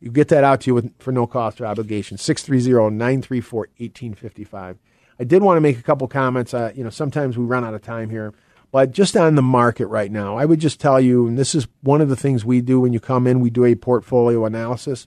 [0.00, 2.16] You get that out to you with, for no cost or obligation.
[2.16, 4.76] 630-934-1855.
[5.18, 6.54] I did want to make a couple comments.
[6.54, 8.34] Uh, you know, sometimes we run out of time here,
[8.70, 11.66] but just on the market right now, I would just tell you, and this is
[11.82, 15.06] one of the things we do when you come in, we do a portfolio analysis.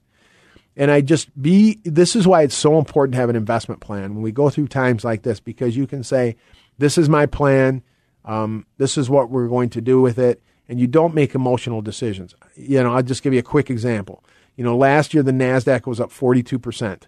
[0.76, 4.14] And I just be, this is why it's so important to have an investment plan
[4.14, 6.36] when we go through times like this, because you can say,
[6.78, 7.82] this is my plan.
[8.28, 10.42] Um, this is what we're going to do with it.
[10.68, 12.34] And you don't make emotional decisions.
[12.54, 14.22] You know, I'll just give you a quick example.
[14.54, 17.04] You know, last year the Nasdaq was up 42%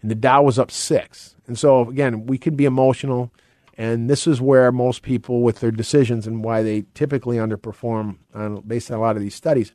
[0.00, 1.36] and the Dow was up 6.
[1.46, 3.30] And so again, we can be emotional
[3.76, 8.60] and this is where most people with their decisions and why they typically underperform on,
[8.60, 9.72] based on a lot of these studies.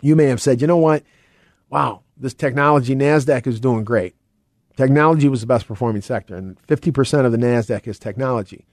[0.00, 1.04] You may have said, "You know what?
[1.70, 4.16] Wow, this technology Nasdaq is doing great.
[4.76, 8.66] Technology was the best performing sector and 50% of the Nasdaq is technology."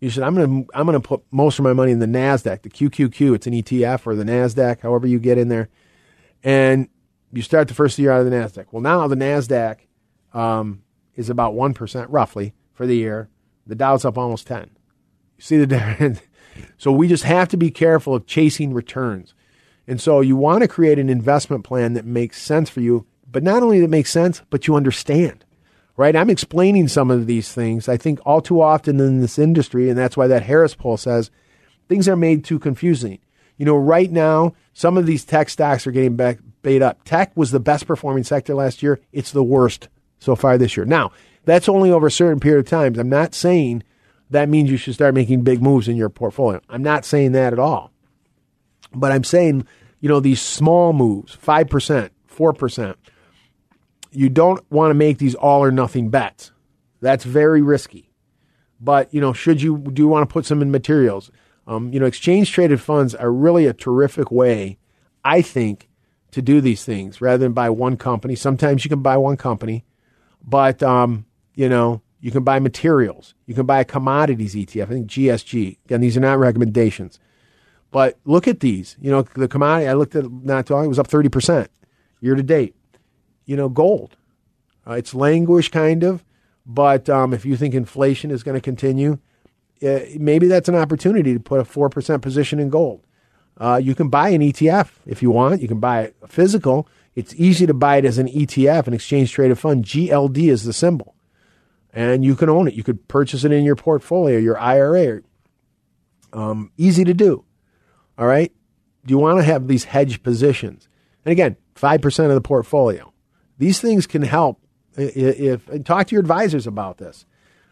[0.00, 2.06] You said, I'm going to I'm going to put most of my money in the
[2.06, 3.34] Nasdaq, the QQQ.
[3.34, 5.68] It's an ETF or the Nasdaq, however you get in there
[6.42, 6.88] and
[7.32, 8.66] you start the first year out of the Nasdaq.
[8.70, 9.78] Well, now the Nasdaq
[10.32, 10.82] um,
[11.14, 13.28] is about one percent roughly for the year.
[13.66, 14.70] The Dow's up almost ten.
[15.36, 16.20] You see the difference.
[16.78, 19.34] so we just have to be careful of chasing returns.
[19.86, 23.42] And so you want to create an investment plan that makes sense for you, but
[23.42, 25.44] not only that makes sense, but you understand.
[25.98, 26.14] Right?
[26.14, 27.88] I'm explaining some of these things.
[27.88, 31.30] I think all too often in this industry, and that's why that Harris poll says
[31.88, 33.18] things are made too confusing.
[33.56, 37.02] You know, right now, some of these tech stocks are getting back, bait up.
[37.02, 39.00] Tech was the best performing sector last year.
[39.12, 39.88] It's the worst
[40.20, 40.86] so far this year.
[40.86, 41.10] Now,
[41.44, 42.94] that's only over a certain period of time.
[42.96, 43.82] I'm not saying
[44.30, 46.60] that means you should start making big moves in your portfolio.
[46.68, 47.90] I'm not saying that at all.
[48.94, 49.66] But I'm saying,
[50.00, 52.94] you know, these small moves, 5%, 4%,
[54.10, 56.52] you don't want to make these all or nothing bets.
[57.00, 58.10] That's very risky.
[58.80, 61.30] But, you know, should you do you want to put some in materials?
[61.66, 64.78] Um, you know, exchange traded funds are really a terrific way,
[65.24, 65.88] I think,
[66.30, 68.34] to do these things rather than buy one company.
[68.34, 69.84] Sometimes you can buy one company,
[70.42, 73.34] but um, you know, you can buy materials.
[73.46, 74.82] You can buy a commodities ETF.
[74.82, 75.78] I think GSG.
[75.84, 77.18] Again, these are not recommendations,
[77.90, 78.96] but look at these.
[79.00, 80.84] You know, the commodity I looked at not too long.
[80.84, 81.70] It was up thirty percent
[82.20, 82.74] year to date.
[83.48, 84.16] You know, gold.
[84.86, 86.22] Uh, it's languish kind of,
[86.64, 89.18] but um, if you think inflation is going to continue,
[89.82, 93.02] uh, maybe that's an opportunity to put a 4% position in gold.
[93.56, 95.60] Uh, you can buy an ETF if you want.
[95.60, 96.88] You can buy a physical.
[97.14, 99.84] It's easy to buy it as an ETF, an exchange traded fund.
[99.84, 101.14] GLD is the symbol.
[101.92, 102.74] And you can own it.
[102.74, 105.22] You could purchase it in your portfolio, your IRA.
[106.32, 107.44] Um, easy to do.
[108.16, 108.52] All right.
[109.04, 110.88] Do you want to have these hedge positions?
[111.24, 113.12] And again, 5% of the portfolio.
[113.58, 114.60] These things can help
[114.96, 117.26] if, if talk to your advisors about this.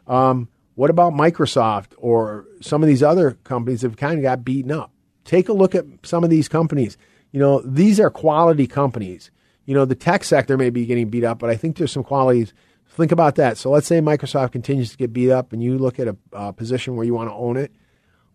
[0.07, 4.45] Um, what about Microsoft or some of these other companies that have kind of got
[4.45, 4.93] beaten up?
[5.25, 6.99] Take a look at some of these companies.
[7.33, 9.31] You know, these are quality companies.
[9.65, 12.05] You know, the tech sector may be getting beat up, but I think there's some
[12.05, 12.53] qualities.
[12.91, 13.59] Think about that.
[13.59, 16.53] So let's say Microsoft continues to get beat up and you look at a, a
[16.53, 17.73] position where you want to own it.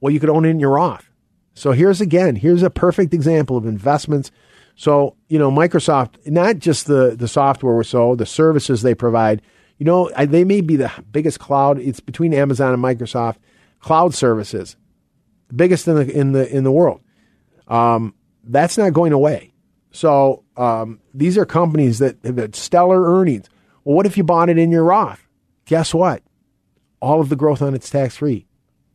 [0.02, 1.10] Well, you could own it in your Roth.
[1.54, 4.32] So here's again, here's a perfect example of investments.
[4.82, 9.44] So, you know, Microsoft, not just the, the software or so, the services they provide,
[9.78, 11.78] you know, they may be the biggest cloud.
[11.78, 13.36] It's between Amazon and Microsoft
[13.80, 14.76] cloud services,
[15.50, 17.00] the biggest in the in the in the world.
[17.68, 19.54] Um, that's not going away.
[19.92, 23.52] So um, these are companies that have stellar earnings.
[23.84, 25.28] Well, what if you bought it in your Roth?
[25.66, 26.24] Guess what?
[27.04, 28.48] All of the growth on it's tax free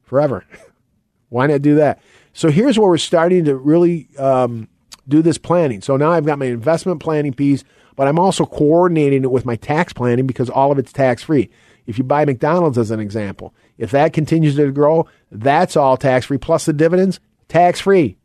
[0.02, 0.44] forever.
[1.28, 2.00] Why not do that?
[2.32, 4.68] So here's where we're starting to really um,
[5.08, 5.80] do this planning.
[5.80, 7.64] So now I've got my investment planning piece
[7.96, 11.50] but I'm also coordinating it with my tax planning because all of it's tax free.
[11.86, 16.26] If you buy McDonald's as an example, if that continues to grow, that's all tax
[16.26, 18.18] free plus the dividends, tax free.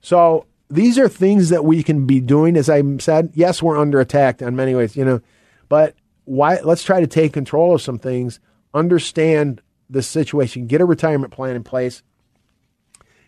[0.00, 2.56] So these are things that we can be doing.
[2.56, 5.20] As I said, yes, we're under attack in many ways, you know,
[5.68, 5.94] but
[6.24, 6.60] why?
[6.60, 8.40] Let's try to take control of some things,
[8.72, 12.02] understand the situation, get a retirement plan in place,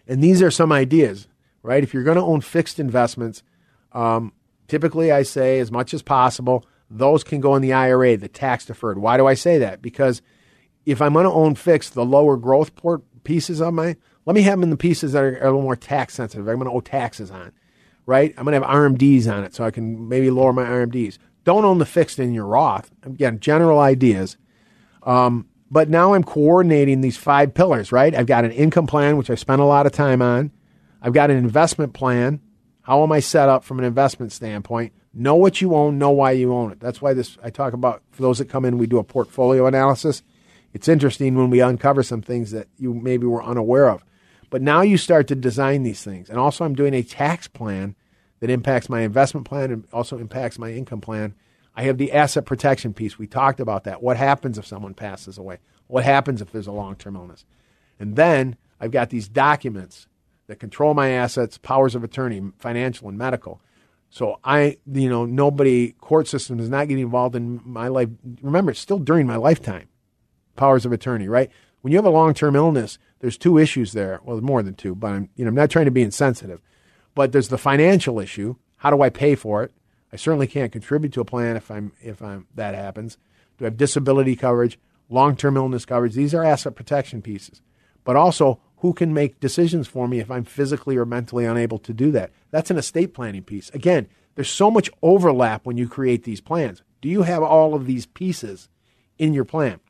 [0.07, 1.27] and these are some ideas,
[1.63, 1.83] right?
[1.83, 3.43] If you're going to own fixed investments,
[3.93, 4.33] um,
[4.69, 8.67] typically I say as much as possible, those can go in the IRA, the tax
[8.67, 8.99] deferred.
[8.99, 9.81] Why do I say that?
[9.81, 10.23] Because
[10.87, 13.97] if I'm going to own fixed, the lower growth port pieces of my,
[14.27, 16.49] let me have them in the pieces that are, a little more tax sensitive.
[16.49, 17.53] I'm going to owe taxes on,
[18.07, 18.35] right?
[18.37, 21.19] I'm going to have RMDs on it so I can maybe lower my RMDs.
[21.45, 22.91] Don't own the fixed in your Roth.
[23.03, 24.37] Again, general ideas.
[25.03, 28.15] Um, but now I'm coordinating these five pillars, right?
[28.15, 30.51] I've got an income plan, which I spent a lot of time on.
[31.03, 32.41] I've got an investment plan.
[32.83, 34.93] How am I set up from an investment standpoint?
[35.13, 36.81] Know what you own, know why you own it.
[36.81, 39.67] That's why this I talk about for those that come in, we do a portfolio
[39.67, 40.23] analysis.
[40.73, 44.05] It's interesting when we uncover some things that you maybe were unaware of.
[44.51, 46.29] But now you start to design these things.
[46.29, 47.97] And also I'm doing a tax plan
[48.41, 51.35] that impacts my investment plan and also impacts my income plan.
[51.75, 53.19] I have the asset protection piece.
[53.19, 54.03] We talked about that.
[54.03, 55.59] What happens if someone passes away?
[55.87, 57.45] What happens if there's a long term illness?
[57.99, 60.07] And then I've got these documents
[60.51, 63.61] that control my assets, powers of attorney, financial and medical.
[64.11, 68.09] So I, you know, nobody, court system is not getting involved in my life.
[68.43, 69.87] Remember, it's still during my lifetime,
[70.57, 71.53] powers of attorney, right?
[71.83, 74.19] When you have a long term illness, there's two issues there.
[74.25, 76.61] Well, more than two, but I'm, you know, I'm not trying to be insensitive.
[77.15, 78.57] But there's the financial issue.
[78.79, 79.73] How do I pay for it?
[80.13, 83.19] I certainly can't contribute to a plan if I'm if I'm that happens.
[83.59, 86.15] Do I have disability coverage, long term illness coverage?
[86.15, 87.63] These are asset protection pieces.
[88.03, 91.93] But also, who can make decisions for me if I'm physically or mentally unable to
[91.93, 92.33] do that?
[92.51, 93.71] That's an estate planning piece.
[93.71, 96.83] Again, there's so much overlap when you create these plans.
[97.01, 98.69] Do you have all of these pieces
[99.19, 99.81] in your plan?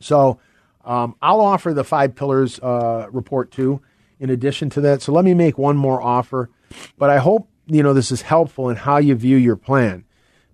[0.00, 0.38] So
[0.84, 3.80] um, I'll offer the five pillars uh, report too,
[4.18, 5.02] in addition to that.
[5.02, 6.50] So let me make one more offer,
[6.98, 10.04] but I hope you know this is helpful in how you view your plan,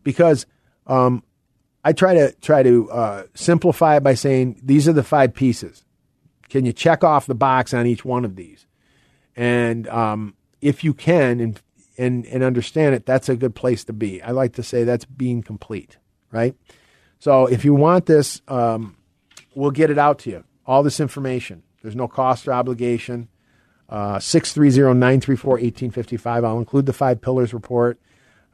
[0.02, 0.46] because
[0.86, 1.22] um,
[1.84, 5.84] I try to try to uh, simplify it by saying these are the five pieces.
[6.50, 8.66] Can you check off the box on each one of these?
[9.36, 11.60] And um, if you can and,
[11.96, 14.20] and and understand it, that's a good place to be.
[14.20, 15.98] I like to say that's being complete,
[16.30, 16.54] right?
[17.18, 18.96] So if you want this, um,
[19.54, 20.44] we'll get it out to you.
[20.66, 21.62] All this information.
[21.82, 23.28] There's no cost or obligation.
[23.88, 26.44] Uh, 630-934-1855.
[26.44, 27.98] I'll include the five pillars report.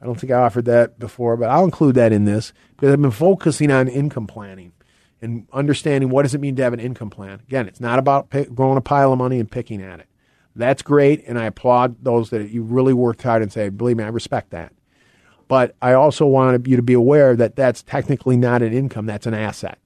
[0.01, 3.01] I don't think I offered that before, but I'll include that in this because I've
[3.01, 4.73] been focusing on income planning
[5.21, 7.41] and understanding what does it mean to have an income plan.
[7.47, 10.07] Again, it's not about pick, growing a pile of money and picking at it.
[10.55, 14.03] That's great, and I applaud those that you really worked hard and say, believe me,
[14.03, 14.73] I respect that.
[15.47, 19.27] But I also want you to be aware that that's technically not an income, that's
[19.27, 19.77] an asset.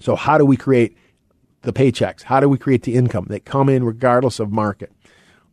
[0.00, 0.96] So, how do we create
[1.62, 2.22] the paychecks?
[2.22, 4.92] How do we create the income that come in regardless of market?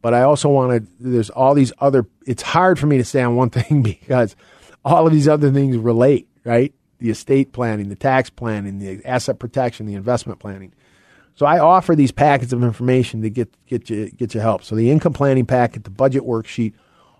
[0.01, 3.21] But I also want to, there's all these other, it's hard for me to say
[3.21, 4.35] on one thing because
[4.83, 6.73] all of these other things relate, right?
[7.03, 10.71] The estate planning, the tax planning, the asset protection, the investment planning.
[11.35, 14.63] So I offer these packets of information to get get you get you help.
[14.63, 16.73] So the income planning packet, the budget worksheet,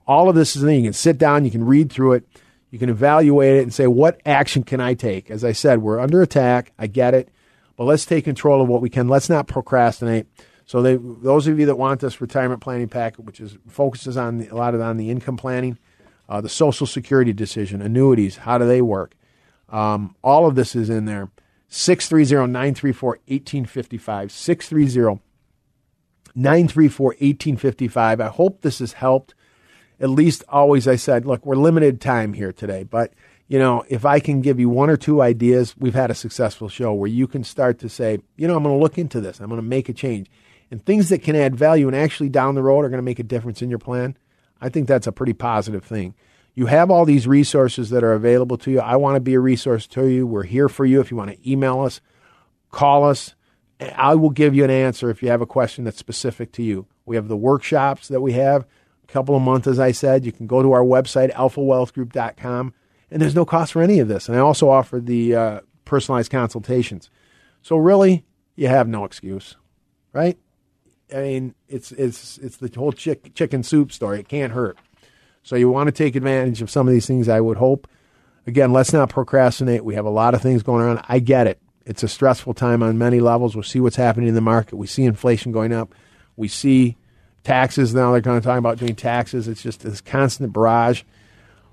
[0.07, 0.73] all of this is there.
[0.73, 2.23] You can sit down, you can read through it,
[2.71, 5.29] you can evaluate it, and say what action can I take.
[5.29, 6.71] As I said, we're under attack.
[6.79, 7.27] I get it,
[7.75, 9.09] but let's take control of what we can.
[9.09, 10.27] Let's not procrastinate.
[10.65, 14.37] So they, those of you that want this retirement planning packet, which is focuses on
[14.37, 15.77] the, a lot of on the income planning,
[16.29, 19.13] uh, the Social Security decision, annuities, how do they work?
[19.69, 21.29] Um, all of this is in there.
[21.67, 24.31] 630 934 1855.
[24.31, 25.21] 630
[26.35, 28.21] 934 1855.
[28.21, 29.33] I hope this has helped.
[29.99, 33.13] At least, always, I said, look, we're limited time here today, but
[33.47, 36.69] you know, if I can give you one or two ideas, we've had a successful
[36.69, 39.39] show where you can start to say, you know, I'm going to look into this.
[39.39, 40.29] I'm going to make a change.
[40.71, 43.19] And things that can add value and actually down the road are going to make
[43.19, 44.17] a difference in your plan.
[44.59, 46.15] I think that's a pretty positive thing.
[46.55, 48.79] You have all these resources that are available to you.
[48.79, 50.27] I want to be a resource to you.
[50.27, 51.01] We're here for you.
[51.01, 51.99] If you want to email us,
[52.71, 53.33] call us.
[53.95, 56.85] I will give you an answer if you have a question that's specific to you.
[57.05, 58.65] We have the workshops that we have
[59.03, 60.25] a couple of months, as I said.
[60.25, 62.73] You can go to our website, alphawealthgroup.com,
[63.09, 64.29] and there's no cost for any of this.
[64.29, 67.09] And I also offer the uh, personalized consultations.
[67.61, 68.25] So really,
[68.55, 69.55] you have no excuse,
[70.13, 70.37] right?
[71.13, 74.19] I mean, it's it's it's the whole chick, chicken soup story.
[74.19, 74.77] It can't hurt.
[75.43, 77.87] So you want to take advantage of some of these things, I would hope.
[78.47, 79.85] Again, let's not procrastinate.
[79.85, 81.03] We have a lot of things going on.
[81.07, 81.59] I get it.
[81.85, 83.53] It's a stressful time on many levels.
[83.55, 84.77] We'll see what's happening in the market.
[84.77, 85.93] We see inflation going up.
[86.37, 86.95] We see
[87.43, 88.13] taxes now.
[88.13, 89.49] They're kind of talking about doing taxes.
[89.49, 91.03] It's just this constant barrage.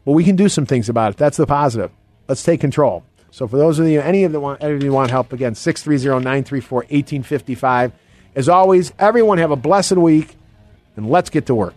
[0.04, 1.16] But we can do some things about it.
[1.16, 1.92] That's the positive.
[2.28, 3.04] Let's take control.
[3.30, 5.54] So for those of you, any of, the want, any of you want help, again,
[5.54, 7.92] 630-934-1855.
[8.34, 10.36] As always, everyone have a blessed week
[10.96, 11.76] And let's get to work.